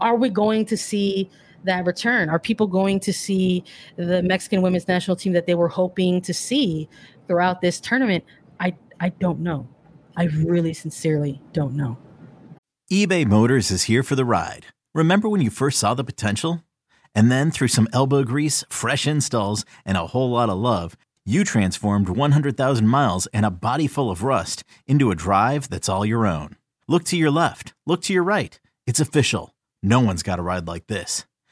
Are 0.00 0.16
we 0.16 0.30
going 0.30 0.64
to 0.66 0.76
see 0.76 1.28
that 1.64 1.84
return? 1.86 2.28
Are 2.28 2.38
people 2.38 2.66
going 2.66 3.00
to 3.00 3.12
see 3.12 3.64
the 3.96 4.22
Mexican 4.22 4.62
Women's 4.62 4.88
National 4.88 5.16
Team 5.16 5.32
that 5.32 5.46
they 5.46 5.54
were 5.54 5.68
hoping 5.68 6.20
to 6.22 6.34
see 6.34 6.88
throughout 7.26 7.60
this 7.60 7.80
tournament? 7.80 8.24
I 8.60 8.74
I 9.00 9.10
don't 9.10 9.40
know. 9.40 9.68
I 10.16 10.24
really 10.24 10.74
sincerely 10.74 11.40
don't 11.52 11.74
know. 11.74 11.96
eBay 12.90 13.24
Motors 13.24 13.70
is 13.70 13.84
here 13.84 14.02
for 14.02 14.16
the 14.16 14.24
ride. 14.24 14.66
Remember 14.94 15.28
when 15.28 15.40
you 15.40 15.50
first 15.50 15.78
saw 15.78 15.94
the 15.94 16.02
potential? 16.02 16.64
And 17.14 17.30
then 17.30 17.50
through 17.50 17.68
some 17.68 17.88
elbow 17.92 18.24
grease, 18.24 18.64
fresh 18.68 19.06
installs, 19.06 19.64
and 19.84 19.96
a 19.96 20.08
whole 20.08 20.30
lot 20.30 20.50
of 20.50 20.58
love, 20.58 20.96
you 21.24 21.44
transformed 21.44 22.08
100,000 22.08 22.88
miles 22.88 23.26
and 23.28 23.44
a 23.46 23.50
body 23.50 23.86
full 23.86 24.10
of 24.10 24.22
rust 24.22 24.64
into 24.86 25.10
a 25.10 25.14
drive 25.14 25.68
that's 25.68 25.88
all 25.88 26.04
your 26.04 26.26
own. 26.26 26.56
Look 26.88 27.04
to 27.04 27.16
your 27.16 27.30
left, 27.30 27.74
look 27.86 28.02
to 28.02 28.12
your 28.12 28.24
right. 28.24 28.58
It's 28.86 29.00
official. 29.00 29.54
No 29.82 30.00
one's 30.00 30.22
got 30.22 30.38
a 30.38 30.42
ride 30.42 30.66
like 30.66 30.86
this. 30.86 31.26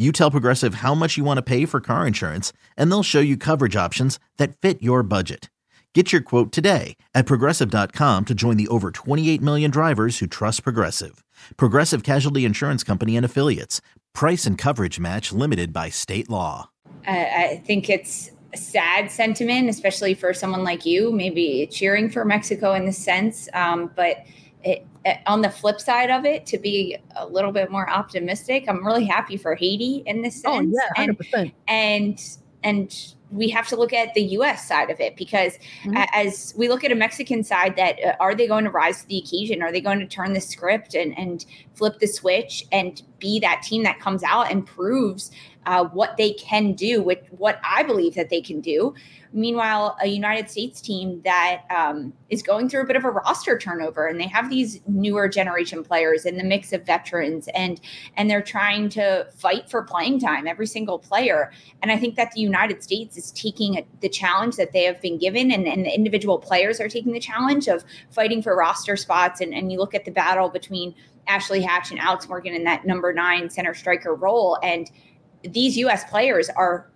You 0.00 0.12
tell 0.12 0.30
Progressive 0.30 0.76
how 0.76 0.94
much 0.94 1.18
you 1.18 1.24
want 1.24 1.36
to 1.36 1.42
pay 1.42 1.66
for 1.66 1.78
car 1.78 2.06
insurance, 2.06 2.54
and 2.74 2.90
they'll 2.90 3.02
show 3.02 3.20
you 3.20 3.36
coverage 3.36 3.76
options 3.76 4.18
that 4.38 4.56
fit 4.56 4.82
your 4.82 5.02
budget. 5.02 5.50
Get 5.94 6.10
your 6.10 6.22
quote 6.22 6.52
today 6.52 6.96
at 7.14 7.26
progressive.com 7.26 8.24
to 8.24 8.34
join 8.34 8.56
the 8.56 8.68
over 8.68 8.92
28 8.92 9.42
million 9.42 9.70
drivers 9.70 10.18
who 10.20 10.26
trust 10.26 10.62
Progressive. 10.64 11.22
Progressive 11.58 12.02
Casualty 12.02 12.46
Insurance 12.46 12.82
Company 12.82 13.14
and 13.14 13.26
Affiliates. 13.26 13.82
Price 14.14 14.46
and 14.46 14.56
coverage 14.56 14.98
match 14.98 15.32
limited 15.32 15.70
by 15.70 15.90
state 15.90 16.30
law. 16.30 16.70
I, 17.06 17.18
I 17.50 17.62
think 17.66 17.90
it's 17.90 18.30
a 18.54 18.56
sad 18.56 19.10
sentiment, 19.10 19.68
especially 19.68 20.14
for 20.14 20.32
someone 20.32 20.64
like 20.64 20.86
you, 20.86 21.12
maybe 21.12 21.68
cheering 21.70 22.08
for 22.08 22.24
Mexico 22.24 22.72
in 22.72 22.86
this 22.86 22.96
sense. 22.96 23.50
Um, 23.52 23.90
but 23.94 24.24
it, 24.64 24.86
on 25.26 25.40
the 25.42 25.50
flip 25.50 25.80
side 25.80 26.10
of 26.10 26.24
it, 26.24 26.46
to 26.46 26.58
be 26.58 26.96
a 27.16 27.26
little 27.26 27.52
bit 27.52 27.70
more 27.70 27.88
optimistic, 27.88 28.64
I'm 28.68 28.84
really 28.86 29.04
happy 29.06 29.36
for 29.36 29.54
Haiti 29.54 30.02
in 30.06 30.22
this 30.22 30.34
sense. 30.40 30.46
Oh 30.46 30.58
sense. 30.58 30.74
yeah, 30.74 30.88
hundred 30.96 31.18
percent. 31.18 31.54
and 31.68 32.18
and 32.18 32.38
and 32.62 33.14
we 33.32 33.48
have 33.48 33.68
to 33.68 33.76
look 33.76 33.92
at 33.92 34.12
the 34.14 34.22
U.S. 34.22 34.66
side 34.66 34.90
of 34.90 34.98
it 35.00 35.16
because 35.16 35.56
Mhm. 35.84 36.04
as 36.12 36.52
we 36.58 36.68
look 36.68 36.82
at 36.82 36.90
a 36.90 36.96
Mexican 36.96 37.44
side, 37.44 37.76
that 37.76 37.96
uh, 38.04 38.16
are 38.18 38.34
they 38.34 38.48
going 38.48 38.64
to 38.64 38.70
rise 38.70 39.02
to 39.02 39.08
the 39.08 39.18
occasion? 39.18 39.62
Are 39.62 39.70
they 39.70 39.80
going 39.80 40.00
to 40.00 40.06
turn 40.06 40.32
the 40.32 40.40
script 40.40 40.94
and 40.94 41.16
and 41.16 41.46
flip 41.74 41.98
the 42.00 42.08
switch 42.08 42.66
and 42.72 43.00
be 43.20 43.38
that 43.40 43.62
team 43.62 43.84
that 43.84 44.00
comes 44.00 44.22
out 44.24 44.50
and 44.50 44.66
proves 44.66 45.30
uh, 45.66 45.84
what 45.84 46.16
they 46.16 46.32
can 46.32 46.72
do 46.72 47.02
with 47.02 47.18
what 47.30 47.60
I 47.64 47.82
believe 47.82 48.14
that 48.14 48.30
they 48.30 48.40
can 48.40 48.60
do? 48.60 48.94
Meanwhile, 49.32 49.96
a 50.02 50.08
United 50.08 50.50
States 50.50 50.80
team 50.80 51.20
that 51.24 51.62
um, 51.70 52.12
is 52.30 52.42
going 52.42 52.68
through 52.68 52.82
a 52.82 52.86
bit 52.86 52.96
of 52.96 53.04
a 53.04 53.10
roster 53.10 53.56
turnover, 53.56 54.08
and 54.08 54.18
they 54.18 54.26
have 54.26 54.50
these 54.50 54.80
newer 54.88 55.28
generation 55.28 55.84
players 55.84 56.26
in 56.26 56.36
the 56.36 56.42
mix 56.42 56.72
of 56.72 56.84
veterans, 56.84 57.48
and 57.54 57.80
and 58.16 58.28
they're 58.28 58.42
trying 58.42 58.88
to 58.88 59.28
fight 59.36 59.70
for 59.70 59.84
playing 59.84 60.18
time, 60.18 60.48
every 60.48 60.66
single 60.66 60.98
player. 60.98 61.52
And 61.80 61.92
I 61.92 61.96
think 61.96 62.16
that 62.16 62.32
the 62.32 62.40
United 62.40 62.82
States 62.82 63.16
is 63.16 63.30
taking 63.30 63.86
the 64.00 64.08
challenge 64.08 64.56
that 64.56 64.72
they 64.72 64.82
have 64.82 65.00
been 65.00 65.16
given, 65.16 65.52
and, 65.52 65.68
and 65.68 65.86
the 65.86 65.94
individual 65.94 66.38
players 66.38 66.80
are 66.80 66.88
taking 66.88 67.12
the 67.12 67.20
challenge 67.20 67.68
of 67.68 67.84
fighting 68.10 68.42
for 68.42 68.56
roster 68.56 68.96
spots. 68.96 69.40
And, 69.40 69.54
and 69.54 69.70
you 69.70 69.78
look 69.78 69.94
at 69.94 70.04
the 70.06 70.10
battle 70.10 70.48
between 70.48 70.92
Ashley 71.28 71.62
Hatch 71.62 71.92
and 71.92 72.00
Alex 72.00 72.28
Morgan 72.28 72.54
in 72.54 72.64
that 72.64 72.84
number 72.84 73.12
nine 73.12 73.48
center 73.48 73.74
striker 73.74 74.12
role, 74.12 74.58
and 74.64 74.90
these 75.42 75.76
U.S. 75.78 76.04
players 76.04 76.48
are 76.50 76.90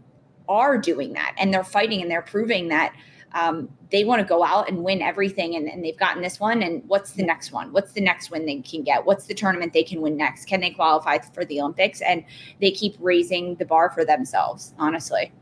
are 0.48 0.76
doing 0.76 1.12
that, 1.14 1.34
and 1.38 1.52
they're 1.52 1.64
fighting, 1.64 2.02
and 2.02 2.10
they're 2.10 2.22
proving 2.22 2.68
that. 2.68 2.94
Um, 3.32 3.68
they 3.90 4.04
want 4.04 4.20
to 4.20 4.26
go 4.26 4.44
out 4.44 4.68
and 4.68 4.84
win 4.84 5.02
everything, 5.02 5.56
and, 5.56 5.68
and 5.68 5.84
they've 5.84 5.98
gotten 5.98 6.22
this 6.22 6.38
one. 6.38 6.62
And 6.62 6.84
what's 6.86 7.12
the 7.12 7.24
next 7.24 7.50
one? 7.50 7.72
What's 7.72 7.92
the 7.92 8.00
next 8.00 8.30
win 8.30 8.46
they 8.46 8.60
can 8.60 8.84
get? 8.84 9.04
What's 9.04 9.26
the 9.26 9.34
tournament 9.34 9.72
they 9.72 9.82
can 9.82 10.00
win 10.00 10.16
next? 10.16 10.44
Can 10.46 10.60
they 10.60 10.70
qualify 10.70 11.18
for 11.18 11.44
the 11.44 11.60
Olympics? 11.60 12.00
And 12.00 12.24
they 12.60 12.70
keep 12.70 12.94
raising 13.00 13.56
the 13.56 13.64
bar 13.64 13.90
for 13.90 14.04
themselves, 14.04 14.72
honestly. 14.78 15.32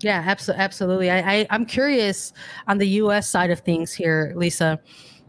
Yeah, 0.00 0.22
absolutely. 0.26 1.10
I, 1.10 1.18
I 1.18 1.46
I'm 1.48 1.64
curious 1.64 2.34
on 2.68 2.76
the 2.76 2.88
U.S. 2.88 3.26
side 3.26 3.50
of 3.50 3.60
things 3.60 3.94
here, 3.94 4.34
Lisa, 4.36 4.78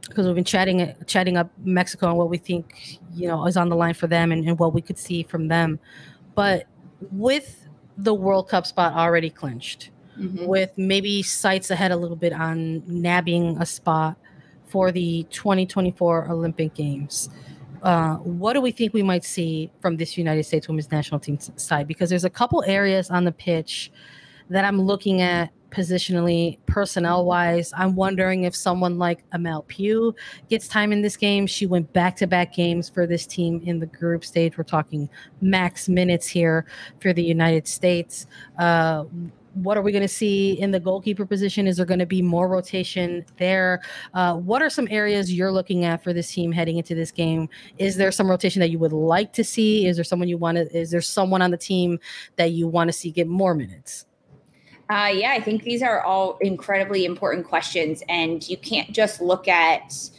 because 0.10 0.26
we've 0.26 0.36
been 0.36 0.44
chatting 0.44 0.94
chatting 1.08 1.38
up 1.38 1.50
Mexico 1.64 2.10
and 2.10 2.18
what 2.18 2.30
we 2.30 2.38
think 2.38 3.00
you 3.14 3.28
know 3.28 3.46
is 3.48 3.56
on 3.56 3.70
the 3.70 3.76
line 3.76 3.94
for 3.94 4.08
them 4.08 4.34
and, 4.34 4.46
and 4.46 4.60
what 4.60 4.74
we 4.74 4.82
could 4.82 4.98
see 4.98 5.24
from 5.24 5.48
them. 5.48 5.80
But 6.36 6.66
with 7.12 7.68
the 7.98 8.14
World 8.14 8.50
Cup 8.50 8.66
spot 8.66 8.94
already 8.94 9.30
clinched, 9.30 9.92
with 10.48 10.72
maybe 10.78 11.22
sights 11.24 11.72
ahead 11.72 11.92
a 11.92 11.96
little 11.96 12.16
bit 12.16 12.34
on 12.34 12.84
nabbing 12.88 13.58
a 13.60 13.66
spot 13.66 14.18
for 14.68 14.92
the 14.92 15.24
2024 15.30 16.30
Olympic 16.30 16.74
Games. 16.74 17.30
Uh, 17.84 18.16
what 18.16 18.54
do 18.54 18.62
we 18.62 18.72
think 18.72 18.94
we 18.94 19.04
might 19.04 19.24
see 19.24 19.70
from 19.80 19.98
this 19.98 20.18
United 20.18 20.44
States 20.44 20.68
women's 20.68 20.92
national 20.92 21.20
team 21.20 21.38
side? 21.56 21.88
Because 21.88 22.10
there's 22.10 22.26
a 22.26 22.30
couple 22.30 22.64
areas 22.66 23.10
on 23.10 23.26
the 23.26 23.32
pitch 23.32 23.92
that 24.50 24.66
I'm 24.66 24.82
looking 24.82 25.22
at 25.22 25.52
positionally, 25.76 26.58
personnel 26.66 27.26
wise. 27.26 27.74
I'm 27.76 27.96
wondering 27.96 28.46
if 28.46 28.56
someone 28.56 28.98
like 28.98 29.24
a 29.34 29.40
Mal 29.40 29.64
Pugh 29.64 30.16
gets 30.50 30.68
time 30.68 30.94
in 30.94 31.02
this 31.02 31.18
game. 31.18 31.46
She 31.46 31.66
went 31.66 31.92
back 31.92 32.16
to 32.18 32.28
back 32.28 32.54
games 32.54 32.90
for 32.90 33.06
this 33.06 33.26
team 33.28 33.62
in 33.66 33.80
the 33.80 33.86
group 33.86 34.24
stage. 34.24 34.58
We're 34.58 34.64
talking 34.64 35.10
max 35.42 35.90
minutes 35.90 36.28
here 36.28 36.66
for 37.02 37.12
the 37.12 37.24
United 37.24 37.68
States. 37.68 38.26
Uh, 38.58 39.04
what 39.56 39.78
are 39.78 39.82
we 39.82 39.92
going 39.92 40.02
to 40.02 40.08
see 40.08 40.60
in 40.60 40.72
the 40.72 40.80
goalkeeper 40.80 41.26
position? 41.26 41.66
Is 41.66 41.78
there 41.78 41.86
going 41.86 42.00
to 42.00 42.06
be 42.06 42.22
more 42.22 42.48
rotation 42.48 43.26
there? 43.38 43.82
Uh, 44.14 44.36
what 44.36 44.62
are 44.62 44.70
some 44.70 44.88
areas 44.92 45.34
you're 45.34 45.52
looking 45.52 45.86
at 45.86 46.04
for 46.04 46.14
this 46.14 46.32
team 46.32 46.52
heading 46.52 46.78
into 46.78 46.94
this 46.94 47.12
game? 47.12 47.50
Is 47.78 47.96
there 47.96 48.12
some 48.12 48.30
rotation 48.30 48.60
that 48.60 48.70
you 48.70 48.80
would 48.80 48.94
like 48.94 49.32
to 49.34 49.44
see? 49.44 49.88
Is 49.88 49.96
there 49.98 50.04
someone 50.04 50.28
you 50.28 50.38
want 50.38 50.58
to? 50.58 50.78
Is 50.78 50.92
there 50.92 51.02
someone 51.02 51.42
on 51.42 51.52
the 51.52 51.58
team 51.58 52.00
that 52.36 52.52
you 52.52 52.68
want 52.68 52.90
to 52.90 52.94
see 52.94 53.12
get 53.12 53.28
more 53.28 53.56
minutes? 53.56 54.06
Uh, 54.90 55.12
yeah, 55.14 55.32
I 55.32 55.42
think 55.42 55.64
these 55.64 55.82
are 55.82 56.02
all 56.02 56.38
incredibly 56.42 57.06
important 57.06 57.48
questions, 57.48 58.04
and 58.08 58.48
you 58.48 58.58
can't 58.58 58.92
just 58.92 59.20
look 59.20 59.48
at 59.48 60.10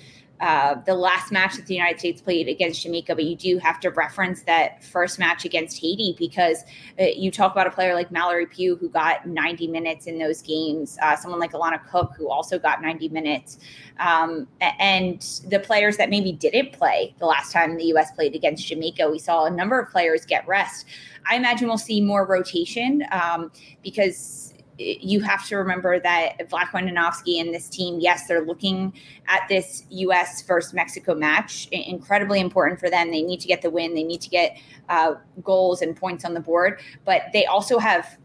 uh, 0.41 0.75
the 0.85 0.95
last 0.95 1.33
match 1.33 1.57
that 1.57 1.67
the 1.67 1.75
United 1.75 1.99
States 1.99 2.21
played 2.21 2.49
against 2.49 2.83
Jamaica, 2.83 3.15
but 3.15 3.25
you 3.25 3.37
do 3.37 3.59
have 3.59 3.81
to 3.81 3.91
reference 3.91 4.43
that 4.43 4.85
first 4.85 5.19
match 5.19 5.45
against 5.45 5.81
Haiti 5.81 6.15
because 6.19 6.65
uh, 7.01 7.05
you 7.05 7.31
talk 7.31 7.53
about 7.53 7.67
a 7.67 7.71
player 7.71 7.95
like 7.95 8.11
Mallory 8.11 8.45
Pugh 8.45 8.77
who 8.77 8.89
got 8.89 9.27
90 9.27 9.69
minutes 9.69 10.07
in 10.07 10.19
those 10.19 10.43
games, 10.43 10.99
uh, 11.01 11.17
someone 11.17 11.41
like 11.41 11.53
Alana 11.53 11.83
Cook 11.89 12.13
who 12.17 12.29
also 12.29 12.59
got 12.59 12.83
90 12.83 13.09
minutes, 13.11 13.59
um, 13.99 14.47
and 14.61 15.23
the 15.49 15.61
players 15.61 15.97
that 15.97 16.11
maybe 16.11 16.33
didn't 16.33 16.73
play 16.73 17.15
the 17.19 17.27
last 17.27 17.53
time 17.53 17.77
the 17.77 17.85
U.S. 17.85 18.11
played 18.11 18.35
against 18.35 18.67
Jamaica, 18.67 19.09
we 19.09 19.19
saw 19.19 19.45
a 19.45 19.51
number 19.51 19.79
of 19.79 19.91
players 19.91 20.27
get 20.27 20.47
rest. 20.47 20.87
I 21.29 21.37
imagine 21.37 21.67
we'll 21.69 21.79
see 21.79 22.01
more 22.01 22.27
rotation 22.27 23.05
um, 23.11 23.51
because 23.83 24.53
you 24.79 25.21
have 25.21 25.47
to 25.47 25.57
remember 25.57 25.99
that 26.01 26.39
Vlatko 26.51 26.73
Andonovski 26.73 27.41
and 27.41 27.55
this 27.55 27.69
team, 27.69 27.99
yes, 28.01 28.27
they're 28.27 28.45
looking 28.45 28.93
at 29.27 29.43
this 29.49 29.85
U.S. 29.91 30.43
versus 30.43 30.75
Mexico 30.75 31.15
match. 31.15 31.69
Incredibly 31.73 32.41
important 32.41 32.79
for 32.79 32.91
them. 32.91 33.11
They 33.11 33.23
need 33.23 33.41
to 33.41 33.49
get 33.49 33.63
the 33.63 33.71
win. 33.71 33.95
They 33.95 34.05
need 34.05 34.21
to 34.21 34.29
get 34.29 34.59
uh, 34.89 35.15
goals 35.43 35.83
and 35.83 35.97
points 35.97 36.25
on 36.25 36.35
the 36.35 36.41
board. 36.41 36.81
But 37.05 37.23
they 37.33 37.47
also 37.47 37.79
have 37.79 38.19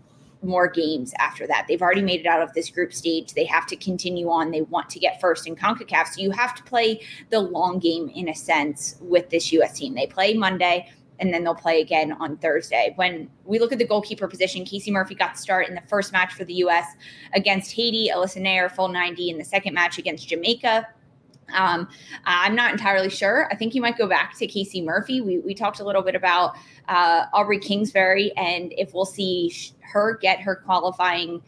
more 0.44 0.68
games 0.68 1.14
after 1.20 1.46
that. 1.48 1.66
They've 1.68 1.82
already 1.82 2.02
made 2.02 2.22
it 2.22 2.26
out 2.26 2.42
of 2.42 2.54
this 2.54 2.70
group 2.70 2.94
stage. 2.94 3.34
They 3.34 3.46
have 3.46 3.68
to 3.68 3.76
continue 3.76 4.30
on. 4.30 4.52
They 4.52 4.62
want 4.62 4.90
to 4.90 5.00
get 5.00 5.22
first 5.22 5.48
in 5.48 5.56
CONCACAF. 5.56 6.08
So 6.08 6.22
you 6.22 6.32
have 6.32 6.56
to 6.56 6.64
play 6.64 7.02
the 7.30 7.40
long 7.40 7.80
game 7.80 8.10
in 8.10 8.30
a 8.30 8.36
sense 8.36 8.96
with 9.02 9.30
this 9.30 9.52
U.S. 9.54 9.78
team. 9.78 9.94
They 9.94 10.08
play 10.08 10.34
Monday 10.34 10.90
and 11.22 11.34
then 11.34 11.44
they'll 11.44 11.56
play 11.56 11.80
again 11.80 12.12
on 12.14 12.36
Thursday. 12.38 12.94
When 12.96 13.30
we 13.46 13.60
look 13.60 13.72
at 13.72 13.78
the 13.78 13.88
goalkeeper 13.88 14.28
position, 14.28 14.66
Casey 14.66 14.92
Murphy 14.92 15.16
got 15.16 15.36
the 15.36 15.40
start 15.40 15.70
in 15.70 15.76
the 15.76 15.82
first 15.88 16.12
match 16.12 16.34
for 16.34 16.44
the 16.44 16.56
U.S. 16.56 16.86
against 17.34 17.72
Haiti. 17.72 18.10
Alyssa 18.14 18.42
Naeher 18.42 18.70
full 18.70 18.88
90 18.88 19.30
in 19.30 19.38
the 19.38 19.46
second 19.46 19.74
match 19.74 20.00
against 20.00 20.28
Jamaica. 20.28 20.88
Um, 21.54 21.88
I'm 22.26 22.56
not 22.56 22.72
entirely 22.72 23.10
sure. 23.10 23.48
I 23.52 23.56
think 23.56 23.76
you 23.76 23.82
might 23.82 23.98
go 23.98 24.08
back 24.08 24.38
to 24.40 24.48
Casey 24.48 24.82
Murphy. 24.82 25.22
We, 25.22 25.40
we 25.40 25.54
talked 25.54 25.80
a 25.80 25.84
little 25.84 26.02
bit 26.02 26.16
about 26.16 26.56
uh, 26.88 27.26
Aubrey 27.34 27.60
Kingsbury 27.60 28.32
and 28.38 28.74
if 28.78 28.94
we'll 28.94 29.06
see 29.06 29.54
her 29.82 30.18
get 30.18 30.40
her 30.40 30.56
qualifying 30.56 31.42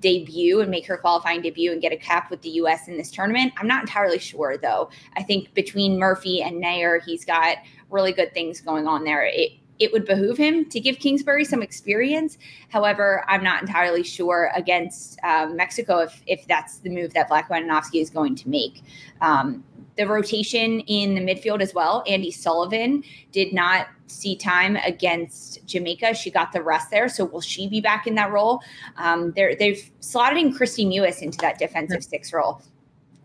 debut 0.00 0.60
and 0.60 0.70
make 0.70 0.86
her 0.86 0.96
qualifying 0.96 1.42
debut 1.42 1.72
and 1.72 1.80
get 1.80 1.92
a 1.92 1.96
cap 1.96 2.30
with 2.30 2.42
the 2.42 2.50
US 2.50 2.88
in 2.88 2.96
this 2.96 3.10
tournament. 3.10 3.52
I'm 3.58 3.68
not 3.68 3.82
entirely 3.82 4.18
sure 4.18 4.56
though. 4.56 4.90
I 5.16 5.22
think 5.22 5.54
between 5.54 5.98
Murphy 5.98 6.42
and 6.42 6.62
Naeher, 6.62 7.02
he's 7.04 7.24
got 7.24 7.58
really 7.90 8.12
good 8.12 8.32
things 8.34 8.60
going 8.60 8.86
on 8.86 9.04
there. 9.04 9.24
It 9.24 9.52
it 9.78 9.90
would 9.92 10.04
behoove 10.04 10.36
him 10.36 10.66
to 10.66 10.78
give 10.78 10.98
Kingsbury 10.98 11.44
some 11.44 11.62
experience. 11.62 12.36
However, 12.68 13.24
I'm 13.28 13.42
not 13.42 13.62
entirely 13.62 14.02
sure 14.02 14.50
against 14.54 15.18
um, 15.24 15.56
Mexico 15.56 16.00
if 16.00 16.22
if 16.26 16.46
that's 16.46 16.78
the 16.78 16.90
move 16.90 17.14
that 17.14 17.30
Vlatko 17.30 17.50
Andonovski 17.50 18.00
is 18.00 18.10
going 18.10 18.36
to 18.36 18.48
make. 18.48 18.82
Um, 19.20 19.64
the 19.96 20.06
rotation 20.06 20.80
in 20.80 21.14
the 21.14 21.20
midfield 21.20 21.60
as 21.60 21.74
well. 21.74 22.04
Andi 22.06 22.32
Sullivan 22.32 23.02
did 23.32 23.52
not 23.52 23.88
see 24.10 24.36
time 24.36 24.76
against 24.76 25.64
Jamaica. 25.66 26.14
She 26.14 26.30
got 26.30 26.52
the 26.52 26.62
rest 26.62 26.90
there. 26.90 27.08
So 27.08 27.24
will 27.24 27.40
she 27.40 27.68
be 27.68 27.80
back 27.80 28.06
in 28.06 28.14
that 28.16 28.30
role? 28.30 28.62
Um, 28.96 29.32
they've 29.34 29.90
slotted 30.00 30.38
in 30.38 30.52
Kristie 30.52 30.86
Mewis 30.86 31.22
into 31.22 31.38
that 31.38 31.58
defensive 31.58 32.04
six 32.04 32.32
role 32.32 32.62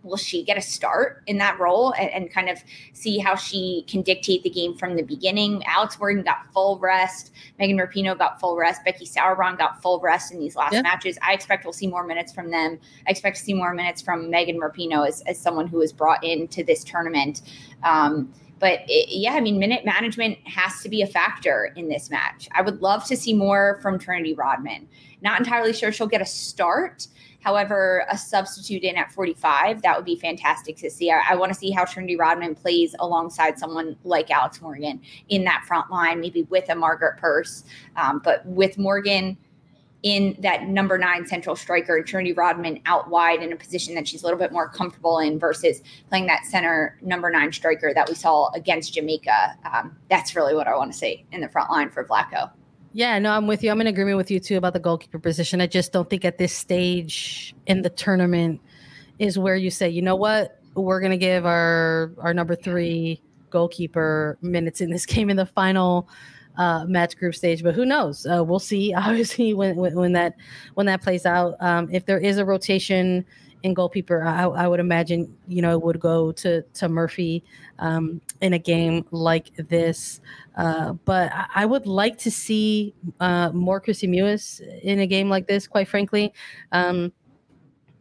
will 0.06 0.18
she 0.18 0.44
get 0.44 0.58
a 0.58 0.62
start 0.62 1.24
in 1.26 1.38
that 1.40 1.60
role 1.60 1.94
and, 1.94 2.10
and, 2.12 2.32
kind 2.32 2.50
of 2.50 2.64
see 2.94 3.18
how 3.18 3.36
she 3.36 3.84
can 3.90 4.02
dictate 4.02 4.44
the 4.44 4.50
game 4.50 4.78
from 4.78 4.96
the 4.96 5.02
beginning? 5.02 5.64
Alex 5.66 6.00
Morgan 6.00 6.24
got 6.24 6.46
full 6.54 6.78
rest. 6.80 7.32
Megan 7.60 7.78
Rapinoe 7.78 8.18
got 8.18 8.40
full 8.40 8.56
rest. 8.56 8.84
Becky 8.86 9.06
Sauerbrunn 9.06 9.58
got 9.58 9.82
full 9.82 10.00
rest 10.00 10.32
in 10.32 10.40
these 10.40 10.56
last 10.56 10.74
yeah. 10.74 10.82
matches. 10.82 11.18
I 11.22 11.34
expect 11.34 11.66
we'll 11.66 11.74
see 11.74 11.88
more 11.88 12.06
minutes 12.06 12.32
from 12.32 12.52
them. 12.52 12.80
I 13.08 13.12
expect 13.12 13.38
to 13.38 13.44
see 13.44 13.54
more 13.54 13.74
minutes 13.74 14.02
from 14.02 14.30
Megan 14.30 14.60
Rapinoe 14.60 15.08
as, 15.08 15.22
as 15.22 15.40
someone 15.40 15.68
who 15.68 15.78
was 15.78 15.92
brought 15.92 16.24
into 16.24 16.64
this 16.64 16.84
tournament. 16.84 17.42
Um, 17.84 18.32
but 18.60 18.82
it, 18.88 19.10
yeah, 19.10 19.34
I 19.34 19.42
mean, 19.42 19.60
minute 19.60 19.86
management 19.86 20.38
has 20.48 20.82
to 20.82 20.90
be 20.90 21.02
a 21.02 21.08
factor 21.08 21.74
in 21.76 21.90
this 21.90 22.10
match. 22.10 22.48
I 22.54 22.62
would 22.62 22.82
love 22.82 23.06
to 23.06 23.18
see 23.18 23.34
more 23.34 23.80
from 23.82 24.00
Trinity 24.00 24.34
Rodman. 24.34 24.88
Not 25.22 25.40
entirely 25.40 25.74
sure 25.74 25.92
she'll 25.92 26.08
get 26.08 26.22
a 26.22 26.26
start 26.26 27.08
However, 27.46 28.08
a 28.10 28.18
substitute 28.18 28.84
in 28.84 28.96
at 28.96 29.12
45, 29.12 29.84
that 29.84 29.96
would 29.96 30.04
be 30.04 30.16
fantastic 30.16 30.78
to 30.78 30.90
see. 30.90 31.12
I, 31.12 31.22
I 31.30 31.36
want 31.36 31.54
to 31.54 31.58
see 31.58 31.70
how 31.70 31.86
Trinity 31.86 32.16
Rodman 32.16 32.56
plays 32.56 32.96
alongside 33.00 33.60
someone 33.60 33.96
like 34.04 34.32
Alex 34.32 34.60
Morgan 34.64 35.00
in 35.30 35.44
that 35.44 35.64
front 35.68 35.92
line, 35.92 36.20
maybe 36.20 36.42
with 36.50 36.68
a 36.70 36.76
Margaret 36.76 37.20
Purce, 37.20 37.64
Um, 37.98 38.20
but 38.24 38.44
with 38.48 38.80
Morgan 38.80 39.38
in 40.02 40.36
that 40.40 40.64
number 40.68 40.98
nine 40.98 41.28
central 41.28 41.56
striker, 41.56 41.98
and 41.98 42.08
Trinity 42.08 42.34
Rodman 42.34 42.80
out 42.88 43.12
wide 43.12 43.44
in 43.44 43.54
a 43.54 43.56
position 43.56 43.94
that 43.94 44.08
she's 44.08 44.24
a 44.24 44.26
little 44.26 44.40
bit 44.40 44.52
more 44.52 44.68
comfortable 44.68 45.20
in 45.20 45.38
versus 45.38 45.84
playing 46.10 46.26
that 46.26 46.46
center 46.46 46.98
number 47.04 47.30
nine 47.30 47.52
striker 47.52 47.94
that 47.94 48.10
we 48.10 48.16
saw 48.16 48.52
against 48.54 48.96
Jamaica. 48.96 49.56
Um, 49.72 49.96
that's 50.10 50.36
really 50.36 50.56
what 50.56 50.68
I 50.68 50.76
want 50.76 50.92
to 50.92 50.98
see 50.98 51.26
in 51.32 51.42
the 51.42 51.50
front 51.50 51.70
line 51.70 51.92
for 51.92 52.04
Vlatko. 52.04 52.50
Yeah, 52.96 53.20
no, 53.20 53.34
I'm 53.34 53.46
with 53.46 53.62
you. 53.62 53.72
I'm 53.72 53.82
in 53.82 53.88
agreement 53.88 54.16
with 54.16 54.32
you 54.32 54.40
too 54.40 54.56
about 54.56 54.72
the 54.72 54.80
goalkeeper 54.80 55.20
position. 55.20 55.60
I 55.60 55.68
just 55.68 55.92
don't 55.92 56.10
think 56.10 56.24
at 56.24 56.38
this 56.38 56.54
stage 56.54 57.54
in 57.68 57.82
the 57.82 57.90
tournament 57.90 58.62
is 59.20 59.38
where 59.38 59.58
you 59.58 59.70
say, 59.70 59.90
you 59.90 60.02
know 60.02 60.16
what, 60.16 60.62
we're 60.76 61.02
gonna 61.02 61.18
give 61.18 61.46
our 61.46 62.14
our 62.20 62.34
number 62.34 62.56
three 62.56 63.22
goalkeeper 63.50 64.38
minutes 64.42 64.80
in 64.80 64.92
this 64.92 65.06
game 65.14 65.30
in 65.30 65.36
the 65.36 65.46
final 65.46 66.08
uh, 66.58 66.86
match 66.86 67.18
group 67.18 67.36
stage. 67.36 67.64
But 67.64 67.76
who 67.76 67.86
knows? 67.86 68.26
Uh, 68.26 68.42
we'll 68.46 68.60
see. 68.60 68.94
Obviously, 68.98 69.54
when, 69.54 69.76
when, 69.76 69.94
when 69.96 70.14
that 70.14 70.38
when 70.76 70.86
that 70.86 71.02
plays 71.02 71.26
out, 71.26 71.58
um, 71.60 71.90
if 71.92 72.06
there 72.06 72.20
is 72.20 72.38
a 72.38 72.46
rotation 72.46 73.26
in 73.66 73.74
goalkeeper, 73.74 74.24
I, 74.24 74.44
I 74.44 74.68
would 74.68 74.80
imagine 74.80 75.36
you 75.48 75.62
know 75.62 75.74
it 75.74 75.82
would 75.84 76.00
go 76.00 76.32
to 76.34 76.62
to 76.62 76.88
Murphy 76.88 77.44
um, 77.80 78.22
in 78.40 78.54
a 78.54 78.60
game 78.60 79.06
like 79.12 79.52
this. 79.58 80.22
Uh, 80.56 80.94
but 81.04 81.32
I 81.54 81.66
would 81.66 81.88
like 81.88 82.18
to 82.20 82.32
see 82.32 82.94
uh, 83.20 83.50
more 83.52 83.82
Kristie 83.82 84.08
Mewis 84.08 84.62
in 84.84 85.00
a 85.00 85.08
game 85.08 85.30
like 85.30 85.48
this. 85.48 85.68
Quite 85.68 85.88
frankly. 85.88 86.32
Um, 86.72 87.12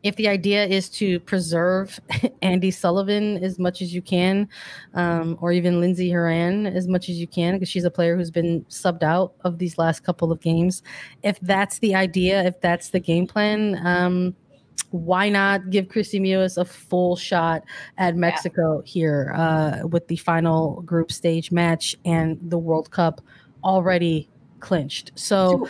if 0.02 0.16
the 0.16 0.28
idea 0.28 0.66
is 0.66 0.90
to 0.90 1.18
preserve 1.20 1.98
Andi 2.42 2.70
Sullivan 2.70 3.42
as 3.42 3.58
much 3.58 3.80
as 3.80 3.94
you 3.94 4.02
can, 4.02 4.46
um, 4.92 5.38
or 5.40 5.50
even 5.50 5.80
Lindsay 5.80 6.10
Horan 6.10 6.66
as 6.66 6.86
much 6.86 7.08
as 7.08 7.16
you 7.18 7.26
can, 7.26 7.54
because 7.54 7.70
she's 7.70 7.84
a 7.84 7.90
player 7.90 8.14
who's 8.14 8.30
been 8.30 8.66
subbed 8.68 9.02
out 9.02 9.32
of 9.44 9.56
these 9.56 9.78
last 9.78 10.04
couple 10.04 10.30
of 10.30 10.42
games. 10.42 10.82
If 11.22 11.40
that's 11.40 11.78
the 11.78 11.94
idea, 11.94 12.44
if 12.44 12.60
that's 12.60 12.90
the 12.90 13.00
game 13.00 13.26
plan, 13.26 13.80
um, 13.86 14.36
why 14.90 15.28
not 15.28 15.70
give 15.70 15.86
Kristie 15.88 16.20
Mewis 16.20 16.56
a 16.56 16.64
full 16.64 17.16
shot 17.16 17.64
at 17.98 18.16
Mexico 18.16 18.82
yeah. 18.84 18.92
here 18.92 19.34
uh, 19.36 19.86
with 19.88 20.06
the 20.08 20.16
final 20.16 20.82
group 20.82 21.10
stage 21.10 21.50
match 21.50 21.96
and 22.04 22.38
the 22.42 22.58
World 22.58 22.90
Cup 22.90 23.20
already 23.64 24.28
clinched. 24.64 25.12
So, 25.14 25.68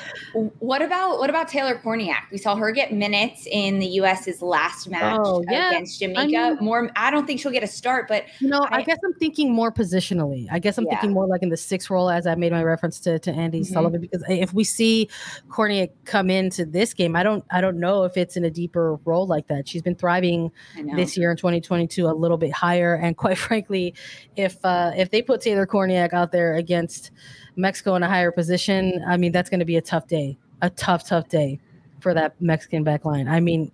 what 0.60 0.80
about 0.80 1.18
what 1.18 1.28
about 1.28 1.48
Taylor 1.48 1.74
Kornieck? 1.74 2.30
We 2.30 2.38
saw 2.38 2.54
her 2.54 2.70
get 2.70 2.92
minutes 2.92 3.46
in 3.50 3.80
the 3.80 3.86
U.S.'s 3.86 4.40
last 4.40 4.88
match 4.88 5.18
oh, 5.20 5.44
yeah. 5.50 5.70
against 5.70 5.98
Jamaica. 5.98 6.38
I 6.38 6.50
mean, 6.50 6.64
more, 6.64 6.90
I 6.94 7.10
don't 7.10 7.26
think 7.26 7.40
she'll 7.40 7.50
get 7.50 7.64
a 7.64 7.68
start, 7.68 8.06
but 8.06 8.24
you 8.38 8.48
know, 8.48 8.60
I, 8.70 8.78
I 8.78 8.82
guess 8.82 8.98
I'm 9.04 9.12
thinking 9.14 9.52
more 9.52 9.72
positionally. 9.72 10.46
I 10.50 10.60
guess 10.60 10.78
I'm 10.78 10.84
yeah. 10.84 10.92
thinking 10.92 11.12
more 11.12 11.26
like 11.26 11.42
in 11.42 11.48
the 11.48 11.56
sixth 11.56 11.90
role, 11.90 12.08
as 12.08 12.24
I 12.26 12.36
made 12.36 12.52
my 12.52 12.62
reference 12.62 13.00
to 13.00 13.18
to 13.18 13.32
Andi 13.32 13.54
mm-hmm. 13.54 13.62
Sullivan. 13.64 14.00
Because 14.00 14.22
if 14.28 14.54
we 14.54 14.62
see 14.62 15.08
Kornieck 15.48 15.90
come 16.04 16.30
into 16.30 16.64
this 16.64 16.94
game, 16.94 17.16
I 17.16 17.24
don't 17.24 17.44
I 17.50 17.60
don't 17.60 17.80
know 17.80 18.04
if 18.04 18.16
it's 18.16 18.36
in 18.36 18.44
a 18.44 18.50
deeper 18.50 18.94
role 19.04 19.26
like 19.26 19.48
that. 19.48 19.66
She's 19.66 19.82
been 19.82 19.96
thriving 19.96 20.52
this 20.94 21.16
year 21.16 21.32
in 21.32 21.36
2022 21.36 22.06
a 22.06 22.14
little 22.14 22.38
bit 22.38 22.52
higher, 22.52 22.94
and 22.94 23.16
quite 23.16 23.38
frankly, 23.48 23.92
if 24.36 24.64
uh, 24.64 24.92
if 24.96 25.10
they 25.10 25.20
put 25.20 25.40
Taylor 25.40 25.66
Kornieck 25.66 26.12
out 26.12 26.30
there 26.30 26.54
against 26.54 27.10
Mexico 27.56 27.94
in 27.94 28.02
a 28.02 28.08
higher 28.08 28.32
position, 28.32 29.02
I 29.06 29.16
mean, 29.16 29.32
that's 29.32 29.50
going 29.50 29.60
to 29.60 29.66
be 29.66 29.76
a 29.76 29.82
tough 29.82 30.06
day, 30.06 30.36
a 30.62 30.70
tough, 30.70 31.06
tough 31.06 31.28
day 31.28 31.60
for 32.00 32.14
that 32.14 32.40
Mexican 32.40 32.84
back 32.84 33.04
line. 33.04 33.28
I 33.28 33.40
mean, 33.40 33.70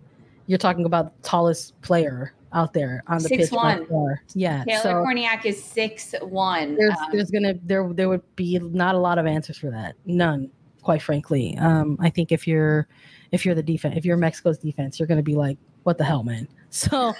you're 0.46 0.58
talking 0.58 0.84
about 0.84 1.22
the 1.22 1.28
tallest 1.28 1.80
player 1.82 2.32
out 2.52 2.72
there 2.72 3.02
on 3.06 3.22
the 3.22 3.28
six 3.28 3.50
pitch. 3.50 3.52
One. 3.52 4.18
Yeah. 4.34 4.64
Taylor 4.64 4.82
so 4.82 4.92
Kornieck 4.94 5.44
is 5.44 5.62
six 5.62 6.14
one. 6.20 6.76
There's, 6.76 6.92
um, 6.92 7.08
there's 7.12 7.30
gonna 7.30 7.54
there 7.62 7.88
there 7.92 8.08
would 8.08 8.22
be 8.36 8.58
not 8.58 8.94
a 8.94 8.98
lot 8.98 9.18
of 9.18 9.26
answers 9.26 9.58
for 9.58 9.70
that. 9.70 9.94
None, 10.06 10.50
quite 10.82 11.02
frankly. 11.02 11.56
Um, 11.58 11.96
I 12.00 12.10
think 12.10 12.32
if 12.32 12.46
you're 12.46 12.88
if 13.30 13.46
you're 13.46 13.54
the 13.54 13.62
defense, 13.62 13.96
if 13.96 14.04
you're 14.04 14.16
Mexico's 14.16 14.58
defense, 14.58 14.98
you're 14.98 15.06
gonna 15.06 15.22
be 15.22 15.36
like, 15.36 15.58
what 15.84 15.98
the 15.98 16.04
hell, 16.04 16.24
man? 16.24 16.48
So, 16.70 17.12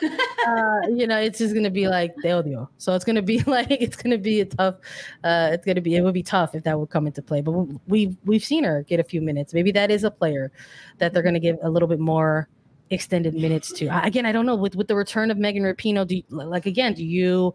uh, 0.47 0.81
you 0.89 1.09
know, 1.09 1.19
it's 1.19 1.39
just 1.39 1.55
gonna 1.55 1.71
be 1.71 1.89
like 1.89 2.15
they 2.23 2.29
odio. 2.31 2.69
So 2.79 2.95
it's 2.95 3.05
gonna 3.05 3.21
be 3.21 3.41
like 3.47 3.71
it's 3.71 3.97
gonna 3.97 4.19
be 4.19 4.41
a 4.41 4.45
tough. 4.45 4.77
Uh, 5.25 5.51
it's 5.53 5.67
gonna 5.67 5.81
be 5.81 5.97
it 5.97 6.03
would 6.03 6.15
be 6.15 6.23
tough 6.23 6.55
if 6.55 6.63
that 6.65 6.79
would 6.79 6.91
come 6.91 7.07
into 7.07 7.21
play. 7.21 7.41
But 7.41 7.53
we've 7.89 8.17
we've 8.25 8.45
seen 8.45 8.63
her 8.65 8.83
get 8.85 9.01
a 9.01 9.05
few 9.05 9.21
minutes. 9.21 9.53
Maybe 9.53 9.73
that 9.73 9.91
is 9.91 10.05
a 10.05 10.11
player 10.11 10.53
that 10.99 11.13
they're 11.13 11.23
gonna 11.25 11.41
give 11.41 11.59
a 11.63 11.71
little 11.71 11.89
bit 11.89 11.99
more 11.99 12.49
extended 12.91 13.35
minutes 13.35 13.73
to. 13.73 13.87
Again, 14.05 14.27
I 14.27 14.33
don't 14.33 14.47
know 14.47 14.57
with 14.57 14.75
with 14.75 14.89
the 14.89 14.97
return 14.97 15.31
of 15.31 15.39
Megan 15.39 15.63
Rapinoe. 15.63 16.07
Do 16.07 16.17
you, 16.17 16.23
like 16.29 16.67
again? 16.67 16.95
Do 16.95 17.05
you 17.05 17.55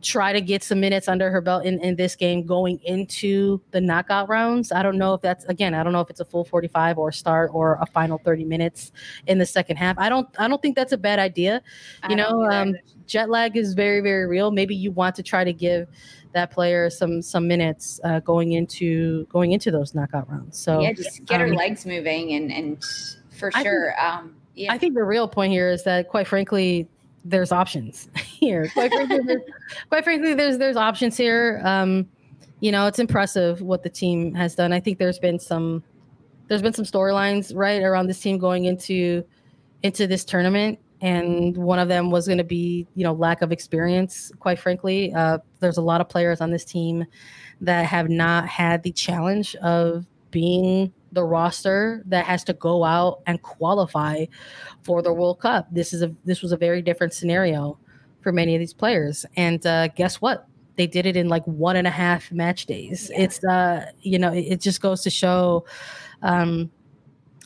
try 0.00 0.32
to 0.32 0.40
get 0.40 0.62
some 0.62 0.78
minutes 0.78 1.08
under 1.08 1.30
her 1.30 1.40
belt 1.40 1.64
in 1.64 1.80
in 1.80 1.96
this 1.96 2.14
game 2.14 2.46
going 2.46 2.78
into 2.84 3.60
the 3.72 3.80
knockout 3.80 4.28
rounds? 4.28 4.70
I 4.70 4.82
don't 4.82 4.96
know 4.96 5.14
if 5.14 5.20
that's 5.20 5.44
again. 5.46 5.74
I 5.74 5.82
don't 5.82 5.92
know 5.92 6.00
if 6.00 6.10
it's 6.10 6.20
a 6.20 6.24
full 6.24 6.44
forty 6.44 6.68
five 6.68 6.96
or 6.96 7.10
start 7.10 7.50
or 7.52 7.78
a 7.80 7.86
final 7.86 8.18
thirty 8.18 8.44
minutes 8.44 8.92
in 9.26 9.38
the 9.38 9.46
second 9.46 9.76
half. 9.76 9.98
I 9.98 10.08
don't. 10.08 10.28
I 10.38 10.48
don't 10.48 10.62
think 10.62 10.76
that's 10.76 10.92
a 10.92 10.98
bad 10.98 11.18
idea. 11.18 11.62
You 12.08 12.16
know, 12.16 12.44
um, 12.50 12.74
jet 13.06 13.28
lag 13.28 13.56
is 13.56 13.74
very 13.74 14.00
very 14.00 14.26
real. 14.26 14.50
Maybe 14.50 14.74
you 14.74 14.92
want 14.92 15.16
to 15.16 15.22
try 15.22 15.44
to 15.44 15.52
give 15.52 15.88
that 16.34 16.50
player 16.52 16.88
some 16.90 17.20
some 17.20 17.48
minutes 17.48 17.98
uh, 18.04 18.20
going 18.20 18.52
into 18.52 19.24
going 19.26 19.52
into 19.52 19.72
those 19.72 19.94
knockout 19.94 20.30
rounds. 20.30 20.56
So 20.58 20.80
yeah, 20.80 20.92
just 20.92 21.24
get 21.24 21.40
um, 21.40 21.48
her 21.48 21.54
legs 21.54 21.84
moving 21.84 22.34
and 22.34 22.52
and 22.52 22.84
for 23.30 23.50
sure. 23.52 23.94
Think, 23.96 24.08
um, 24.08 24.34
yeah. 24.58 24.72
I 24.72 24.78
think 24.78 24.94
the 24.94 25.04
real 25.04 25.28
point 25.28 25.52
here 25.52 25.70
is 25.70 25.84
that, 25.84 26.08
quite 26.08 26.26
frankly, 26.26 26.88
there's 27.24 27.52
options 27.52 28.08
here. 28.16 28.68
Quite 28.74 28.92
frankly, 28.92 29.20
there's, 29.24 29.42
quite 29.88 30.04
frankly, 30.04 30.34
there's 30.34 30.58
there's 30.58 30.76
options 30.76 31.16
here. 31.16 31.60
Um, 31.64 32.08
you 32.60 32.72
know, 32.72 32.86
it's 32.86 32.98
impressive 32.98 33.60
what 33.62 33.82
the 33.82 33.88
team 33.88 34.34
has 34.34 34.54
done. 34.54 34.72
I 34.72 34.80
think 34.80 34.98
there's 34.98 35.18
been 35.18 35.38
some 35.38 35.82
there's 36.48 36.62
been 36.62 36.72
some 36.72 36.84
storylines 36.84 37.54
right 37.54 37.82
around 37.82 38.06
this 38.06 38.20
team 38.20 38.38
going 38.38 38.64
into 38.64 39.24
into 39.82 40.06
this 40.06 40.24
tournament, 40.24 40.78
and 41.00 41.56
one 41.56 41.78
of 41.78 41.88
them 41.88 42.10
was 42.10 42.26
going 42.26 42.38
to 42.38 42.44
be 42.44 42.86
you 42.94 43.04
know 43.04 43.12
lack 43.12 43.42
of 43.42 43.52
experience. 43.52 44.32
Quite 44.40 44.58
frankly, 44.58 45.12
uh, 45.12 45.38
there's 45.60 45.78
a 45.78 45.82
lot 45.82 46.00
of 46.00 46.08
players 46.08 46.40
on 46.40 46.50
this 46.50 46.64
team 46.64 47.04
that 47.60 47.86
have 47.86 48.08
not 48.08 48.48
had 48.48 48.82
the 48.82 48.92
challenge 48.92 49.54
of 49.56 50.06
being 50.30 50.92
the 51.12 51.24
roster 51.24 52.02
that 52.06 52.24
has 52.26 52.44
to 52.44 52.52
go 52.52 52.84
out 52.84 53.22
and 53.26 53.40
qualify 53.42 54.26
for 54.82 55.02
the 55.02 55.12
World 55.12 55.40
Cup. 55.40 55.66
This 55.70 55.92
is 55.92 56.02
a 56.02 56.14
this 56.24 56.42
was 56.42 56.52
a 56.52 56.56
very 56.56 56.82
different 56.82 57.12
scenario 57.12 57.78
for 58.20 58.32
many 58.32 58.54
of 58.54 58.60
these 58.60 58.74
players. 58.74 59.24
And 59.36 59.64
uh, 59.66 59.88
guess 59.88 60.20
what? 60.20 60.46
They 60.76 60.86
did 60.86 61.06
it 61.06 61.16
in 61.16 61.28
like 61.28 61.44
one 61.44 61.76
and 61.76 61.86
a 61.86 61.90
half 61.90 62.30
match 62.30 62.66
days. 62.66 63.10
Yeah. 63.10 63.22
It's 63.22 63.44
uh, 63.44 63.86
you 64.02 64.18
know, 64.18 64.32
it, 64.32 64.40
it, 64.42 64.60
just 64.60 64.80
goes 64.80 65.02
to 65.02 65.10
show 65.10 65.64
um, 66.22 66.70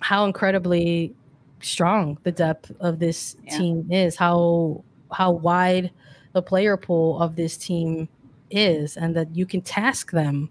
how 0.01 0.25
incredibly 0.25 1.15
strong 1.61 2.19
the 2.25 2.33
depth 2.33 2.73
of 2.81 2.99
this 2.99 3.37
yeah. 3.45 3.59
team 3.59 3.89
is. 3.91 4.17
How 4.17 4.85
how 5.13 5.31
wide 5.31 5.91
the 6.33 6.43
player 6.43 6.77
pool 6.77 7.21
of 7.21 7.37
this 7.37 7.57
team 7.57 8.09
is, 8.51 8.97
and 8.97 9.17
that 9.17 9.35
you 9.35 9.47
can 9.47 9.63
task 9.63 10.11
them 10.11 10.51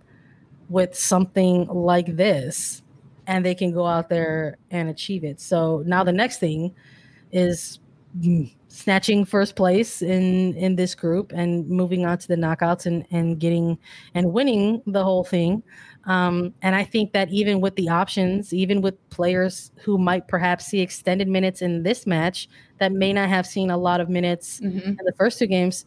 with 0.70 0.98
something 0.98 1.68
like 1.68 2.16
this 2.16 2.81
and 3.32 3.46
they 3.46 3.56
can 3.56 3.72
go 3.72 3.86
out 3.86 4.10
there 4.10 4.58
and 4.72 4.90
achieve 4.90 5.24
it. 5.24 5.40
So 5.40 5.84
now 5.86 6.04
the 6.04 6.12
next 6.12 6.40
thing 6.40 6.76
is 7.32 7.80
mm, 8.20 8.54
snatching 8.68 9.24
first 9.24 9.56
place 9.56 10.02
in 10.02 10.54
in 10.56 10.76
this 10.76 10.94
group 10.94 11.32
and 11.34 11.66
moving 11.70 12.06
on 12.06 12.18
to 12.18 12.28
the 12.28 12.36
knockouts 12.36 12.86
and 12.86 13.06
and 13.10 13.40
getting 13.40 13.80
and 14.16 14.34
winning 14.34 14.82
the 14.86 15.02
whole 15.02 15.24
thing. 15.24 15.64
Um, 16.06 16.54
and 16.62 16.76
I 16.76 16.84
think 16.84 17.14
that 17.14 17.30
even 17.30 17.62
with 17.62 17.76
the 17.76 17.88
options, 17.88 18.54
even 18.54 18.82
with 18.82 18.96
players 19.12 19.72
who 19.82 19.98
might 19.98 20.28
perhaps 20.28 20.66
see 20.66 20.82
extended 20.82 21.30
minutes 21.30 21.62
in 21.62 21.84
this 21.84 22.06
match 22.06 22.50
that 22.80 22.92
may 22.92 23.14
not 23.14 23.30
have 23.30 23.48
seen 23.48 23.72
a 23.72 23.78
lot 23.78 24.02
of 24.02 24.10
minutes 24.10 24.60
mm-hmm. 24.60 24.90
in 24.90 25.06
the 25.06 25.14
first 25.18 25.40
two 25.40 25.48
games, 25.48 25.86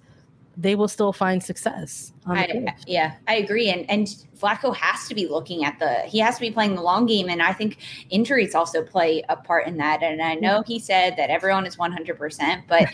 they 0.56 0.74
will 0.74 0.88
still 0.88 1.12
find 1.12 1.42
success. 1.42 2.12
I, 2.26 2.74
yeah, 2.86 3.14
I 3.26 3.36
agree. 3.36 3.70
And 3.70 3.88
and 3.90 4.06
Vlatko 4.38 4.74
has 4.76 5.08
to 5.08 5.14
be 5.14 5.26
looking 5.26 5.64
at 5.64 5.78
the 5.78 6.00
he 6.06 6.18
has 6.18 6.36
to 6.36 6.40
be 6.40 6.50
playing 6.50 6.74
the 6.74 6.82
long 6.82 7.06
game. 7.06 7.28
And 7.28 7.42
I 7.42 7.52
think 7.52 7.78
injuries 8.10 8.54
also 8.54 8.82
play 8.82 9.22
a 9.28 9.36
part 9.36 9.66
in 9.66 9.76
that. 9.78 10.02
And 10.02 10.22
I 10.22 10.34
know 10.34 10.62
he 10.66 10.78
said 10.78 11.16
that 11.16 11.30
everyone 11.30 11.66
is 11.66 11.78
100 11.78 12.18
percent 12.18 12.64
but 12.68 12.88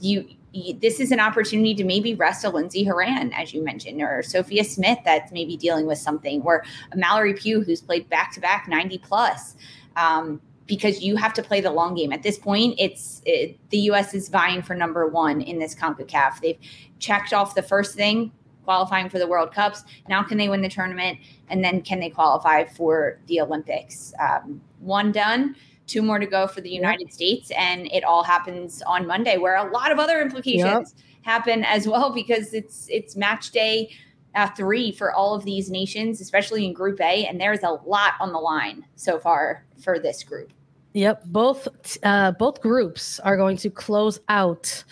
you, 0.00 0.28
you 0.52 0.74
this 0.74 1.00
is 1.00 1.12
an 1.12 1.20
opportunity 1.20 1.74
to 1.74 1.84
maybe 1.84 2.14
rest 2.14 2.44
a 2.44 2.50
Lindsey 2.50 2.84
Horan, 2.84 3.32
as 3.32 3.52
you 3.52 3.62
mentioned, 3.62 4.00
or 4.02 4.22
Sophia 4.22 4.64
Smith 4.64 4.98
that's 5.04 5.32
maybe 5.32 5.56
dealing 5.56 5.86
with 5.86 5.98
something, 5.98 6.42
or 6.42 6.64
Mallory 6.94 7.34
Pugh 7.34 7.62
who's 7.62 7.80
played 7.80 8.08
back 8.08 8.32
to 8.34 8.40
back 8.40 8.68
90 8.68 8.98
plus. 8.98 9.56
Um, 9.96 10.40
because 10.66 11.02
you 11.02 11.16
have 11.16 11.34
to 11.34 11.42
play 11.42 11.60
the 11.60 11.70
long 11.70 11.94
game. 11.94 12.12
At 12.12 12.22
this 12.22 12.38
point, 12.38 12.74
it's 12.78 13.20
it, 13.26 13.58
the 13.70 13.78
U.S. 13.78 14.14
is 14.14 14.28
vying 14.28 14.62
for 14.62 14.74
number 14.74 15.06
one 15.06 15.40
in 15.40 15.58
this 15.58 15.74
CONCACAF. 15.74 16.40
They've 16.40 16.58
checked 16.98 17.32
off 17.32 17.54
the 17.54 17.62
first 17.62 17.94
thing, 17.94 18.32
qualifying 18.64 19.08
for 19.08 19.18
the 19.18 19.26
World 19.26 19.52
Cups. 19.52 19.84
Now, 20.08 20.22
can 20.22 20.38
they 20.38 20.48
win 20.48 20.62
the 20.62 20.68
tournament? 20.68 21.18
And 21.48 21.62
then 21.62 21.82
can 21.82 22.00
they 22.00 22.10
qualify 22.10 22.64
for 22.64 23.18
the 23.26 23.40
Olympics? 23.40 24.14
Um, 24.18 24.60
one 24.80 25.12
done, 25.12 25.54
two 25.86 26.02
more 26.02 26.18
to 26.18 26.26
go 26.26 26.46
for 26.46 26.60
the 26.60 26.70
United 26.70 27.08
yep. 27.08 27.12
States. 27.12 27.50
And 27.56 27.86
it 27.92 28.04
all 28.04 28.24
happens 28.24 28.82
on 28.82 29.06
Monday, 29.06 29.36
where 29.36 29.56
a 29.56 29.70
lot 29.70 29.92
of 29.92 29.98
other 29.98 30.20
implications 30.22 30.94
yep. 30.96 31.04
happen 31.22 31.64
as 31.64 31.86
well, 31.86 32.12
because 32.12 32.54
it's 32.54 32.88
it's 32.90 33.16
match 33.16 33.50
day. 33.50 33.90
Uh, 34.34 34.48
three 34.56 34.90
for 34.90 35.12
all 35.12 35.34
of 35.34 35.44
these 35.44 35.70
nations, 35.70 36.20
especially 36.20 36.64
in 36.64 36.72
Group 36.72 37.00
A, 37.00 37.24
and 37.26 37.40
there's 37.40 37.62
a 37.62 37.78
lot 37.86 38.14
on 38.18 38.32
the 38.32 38.38
line 38.38 38.84
so 38.96 39.18
far 39.18 39.64
for 39.78 39.98
this 40.00 40.24
group. 40.24 40.52
Yep, 40.94 41.24
both 41.26 41.66
uh, 42.04 42.30
both 42.30 42.60
groups 42.60 43.18
are 43.18 43.36
going 43.36 43.56
to 43.56 43.68
close 43.68 44.20
out 44.28 44.84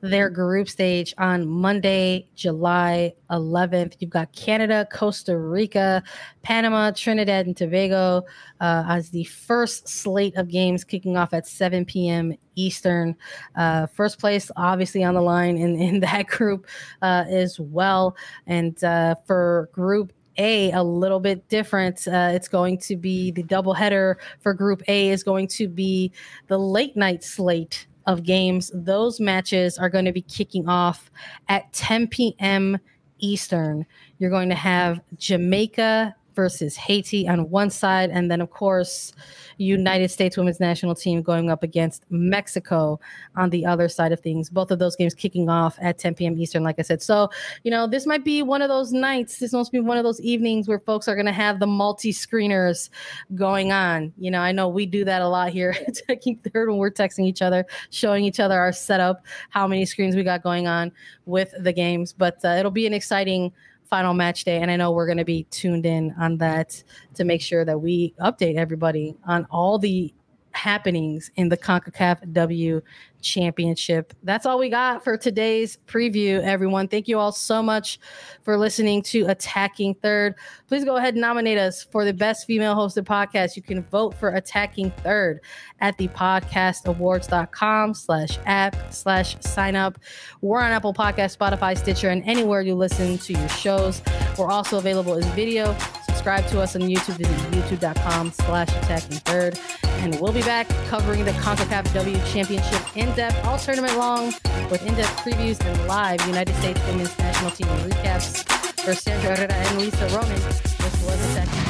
their 0.00 0.30
group 0.30 0.70
stage 0.70 1.12
on 1.18 1.46
Monday, 1.46 2.26
July 2.34 3.12
11th. 3.30 3.96
You've 3.98 4.08
got 4.08 4.32
Canada, 4.32 4.88
Costa 4.90 5.38
Rica, 5.38 6.02
Panama, 6.40 6.92
Trinidad, 6.92 7.44
and 7.44 7.54
Tobago 7.54 8.22
uh, 8.60 8.84
as 8.88 9.10
the 9.10 9.24
first 9.24 9.86
slate 9.86 10.34
of 10.36 10.48
games 10.48 10.82
kicking 10.82 11.18
off 11.18 11.34
at 11.34 11.46
7 11.46 11.84
p.m. 11.84 12.32
Eastern. 12.54 13.14
Uh, 13.54 13.86
first 13.86 14.18
place, 14.18 14.50
obviously, 14.56 15.04
on 15.04 15.12
the 15.12 15.20
line 15.20 15.58
in, 15.58 15.78
in 15.78 16.00
that 16.00 16.26
group 16.26 16.66
uh, 17.02 17.26
as 17.28 17.60
well. 17.60 18.16
And 18.46 18.82
uh, 18.82 19.16
for 19.26 19.68
Group 19.72 20.14
a 20.40 20.72
a 20.72 20.82
little 20.82 21.20
bit 21.20 21.48
different. 21.48 22.08
Uh, 22.08 22.30
it's 22.32 22.48
going 22.48 22.78
to 22.78 22.96
be 22.96 23.30
the 23.30 23.42
doubleheader 23.42 24.16
for 24.40 24.54
Group 24.54 24.82
A 24.88 25.10
is 25.10 25.22
going 25.22 25.46
to 25.48 25.68
be 25.68 26.12
the 26.48 26.58
late 26.58 26.96
night 26.96 27.22
slate 27.22 27.86
of 28.06 28.24
games. 28.24 28.70
Those 28.74 29.20
matches 29.20 29.78
are 29.78 29.90
going 29.90 30.06
to 30.06 30.12
be 30.12 30.22
kicking 30.22 30.68
off 30.68 31.10
at 31.48 31.72
10 31.72 32.08
p.m. 32.08 32.78
Eastern. 33.18 33.84
You're 34.18 34.30
going 34.30 34.48
to 34.48 34.54
have 34.54 35.00
Jamaica 35.16 36.16
versus 36.40 36.74
Haiti 36.74 37.28
on 37.28 37.50
one 37.50 37.68
side, 37.68 38.08
and 38.08 38.30
then 38.30 38.40
of 38.40 38.48
course 38.48 39.12
United 39.58 40.10
States 40.10 40.38
women's 40.38 40.58
national 40.58 40.94
team 40.94 41.20
going 41.20 41.50
up 41.50 41.62
against 41.62 42.04
Mexico 42.08 42.98
on 43.36 43.50
the 43.50 43.66
other 43.66 43.90
side 43.90 44.10
of 44.10 44.20
things. 44.20 44.48
Both 44.48 44.70
of 44.70 44.78
those 44.78 44.96
games 44.96 45.12
kicking 45.12 45.50
off 45.50 45.76
at 45.82 45.98
10 45.98 46.14
p.m. 46.14 46.38
Eastern, 46.38 46.62
like 46.62 46.78
I 46.78 46.82
said. 46.82 47.02
So, 47.02 47.28
you 47.62 47.70
know, 47.70 47.86
this 47.86 48.06
might 48.06 48.24
be 48.24 48.42
one 48.42 48.62
of 48.62 48.70
those 48.70 48.90
nights, 48.90 49.38
this 49.38 49.52
must 49.52 49.70
be 49.70 49.80
one 49.80 49.98
of 49.98 50.04
those 50.04 50.18
evenings 50.22 50.66
where 50.66 50.78
folks 50.78 51.08
are 51.08 51.14
going 51.14 51.26
to 51.26 51.32
have 51.32 51.60
the 51.60 51.66
multi 51.66 52.10
screeners 52.10 52.88
going 53.34 53.70
on. 53.70 54.14
You 54.16 54.30
know, 54.30 54.40
I 54.40 54.50
know 54.50 54.66
we 54.66 54.86
do 54.86 55.04
that 55.04 55.20
a 55.20 55.28
lot 55.28 55.50
here 55.50 55.76
taking 56.08 56.36
third 56.36 56.70
when 56.70 56.78
we're 56.78 56.90
texting 56.90 57.26
each 57.26 57.42
other, 57.42 57.66
showing 57.90 58.24
each 58.24 58.40
other 58.40 58.58
our 58.58 58.72
setup, 58.72 59.26
how 59.50 59.68
many 59.68 59.84
screens 59.84 60.16
we 60.16 60.22
got 60.22 60.42
going 60.42 60.66
on 60.66 60.90
with 61.26 61.52
the 61.60 61.72
games. 61.72 62.14
But 62.14 62.42
uh, 62.46 62.56
it'll 62.58 62.70
be 62.70 62.86
an 62.86 62.94
exciting 62.94 63.52
final 63.90 64.14
match 64.14 64.44
day. 64.44 64.58
And 64.58 64.70
I 64.70 64.76
know 64.76 64.92
we're 64.92 65.06
going 65.06 65.18
to 65.18 65.24
be 65.24 65.44
tuned 65.50 65.84
in 65.84 66.14
on 66.18 66.38
that 66.38 66.82
to 67.14 67.24
make 67.24 67.42
sure 67.42 67.64
that 67.64 67.80
we 67.80 68.14
update 68.20 68.56
everybody 68.56 69.16
on 69.26 69.46
all 69.50 69.78
the 69.78 70.14
happenings 70.52 71.30
in 71.36 71.48
the 71.48 71.56
CONCACAF 71.56 72.32
W 72.32 72.82
Championship. 73.22 74.14
That's 74.22 74.46
all 74.46 74.58
we 74.58 74.68
got 74.68 75.04
for 75.04 75.16
today's 75.16 75.78
preview, 75.86 76.42
everyone. 76.42 76.88
Thank 76.88 77.08
you 77.08 77.18
all 77.18 77.32
so 77.32 77.62
much 77.62 77.98
for 78.42 78.56
listening 78.56 79.02
to 79.04 79.26
Attacking 79.26 79.94
Third. 79.96 80.34
Please 80.68 80.84
go 80.84 80.96
ahead 80.96 81.14
and 81.14 81.20
nominate 81.20 81.58
us 81.58 81.82
for 81.84 82.04
the 82.04 82.12
best 82.12 82.46
female 82.46 82.74
hosted 82.74 83.04
podcast. 83.04 83.56
You 83.56 83.62
can 83.62 83.82
vote 83.84 84.14
for 84.14 84.30
Attacking 84.30 84.90
Third 85.02 85.40
at 85.80 85.96
the 85.98 86.08
podcastawards.com 86.08 87.94
slash 87.94 88.38
app 88.46 88.76
slash 88.92 89.36
sign 89.40 89.76
up. 89.76 89.98
We're 90.40 90.60
on 90.60 90.72
Apple 90.72 90.94
Podcast, 90.94 91.36
Spotify, 91.36 91.76
Stitcher, 91.76 92.08
and 92.08 92.22
anywhere 92.24 92.62
you 92.62 92.74
listen 92.74 93.18
to 93.18 93.32
your 93.34 93.48
shows. 93.50 94.02
We're 94.38 94.50
also 94.50 94.78
available 94.78 95.14
as 95.14 95.26
video. 95.26 95.76
Subscribe 96.20 96.46
to 96.48 96.60
us 96.60 96.76
on 96.76 96.82
YouTube, 96.82 97.16
visit 97.16 97.34
youtube.com 97.50 98.30
slash 98.32 98.68
attacking 98.68 99.16
third. 99.20 99.58
And 99.84 100.20
we'll 100.20 100.34
be 100.34 100.42
back 100.42 100.68
covering 100.88 101.24
the 101.24 101.30
CONCACAF 101.30 101.94
W 101.94 102.16
Championship 102.26 102.94
in 102.94 103.10
depth, 103.16 103.42
all 103.46 103.58
tournament 103.58 103.96
long, 103.96 104.26
with 104.70 104.84
in 104.86 104.94
depth 104.96 105.16
previews 105.20 105.64
and 105.64 105.88
live 105.88 106.20
United 106.26 106.54
States 106.56 106.78
women's 106.86 107.18
national 107.18 107.52
team 107.52 107.68
recaps. 107.88 108.44
For 108.82 108.92
Sandra 108.92 109.34
Herrera 109.34 109.54
and 109.54 109.78
Lisa 109.80 110.08
Roman, 110.08 110.28
this 110.28 111.02
was 111.06 111.30
Attacking 111.30 111.62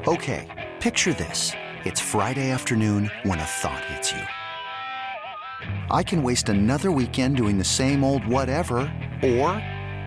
Third. 0.00 0.08
Okay, 0.08 0.72
picture 0.80 1.12
this. 1.12 1.52
It's 1.84 2.00
Friday 2.00 2.50
afternoon 2.50 3.10
when 3.24 3.38
a 3.38 3.44
thought 3.44 3.84
hits 3.84 4.12
you. 4.12 4.22
I 5.90 6.02
can 6.02 6.22
waste 6.22 6.48
another 6.48 6.90
weekend 6.90 7.36
doing 7.36 7.58
the 7.58 7.64
same 7.64 8.02
old 8.02 8.26
whatever, 8.26 8.90
or 9.22 9.62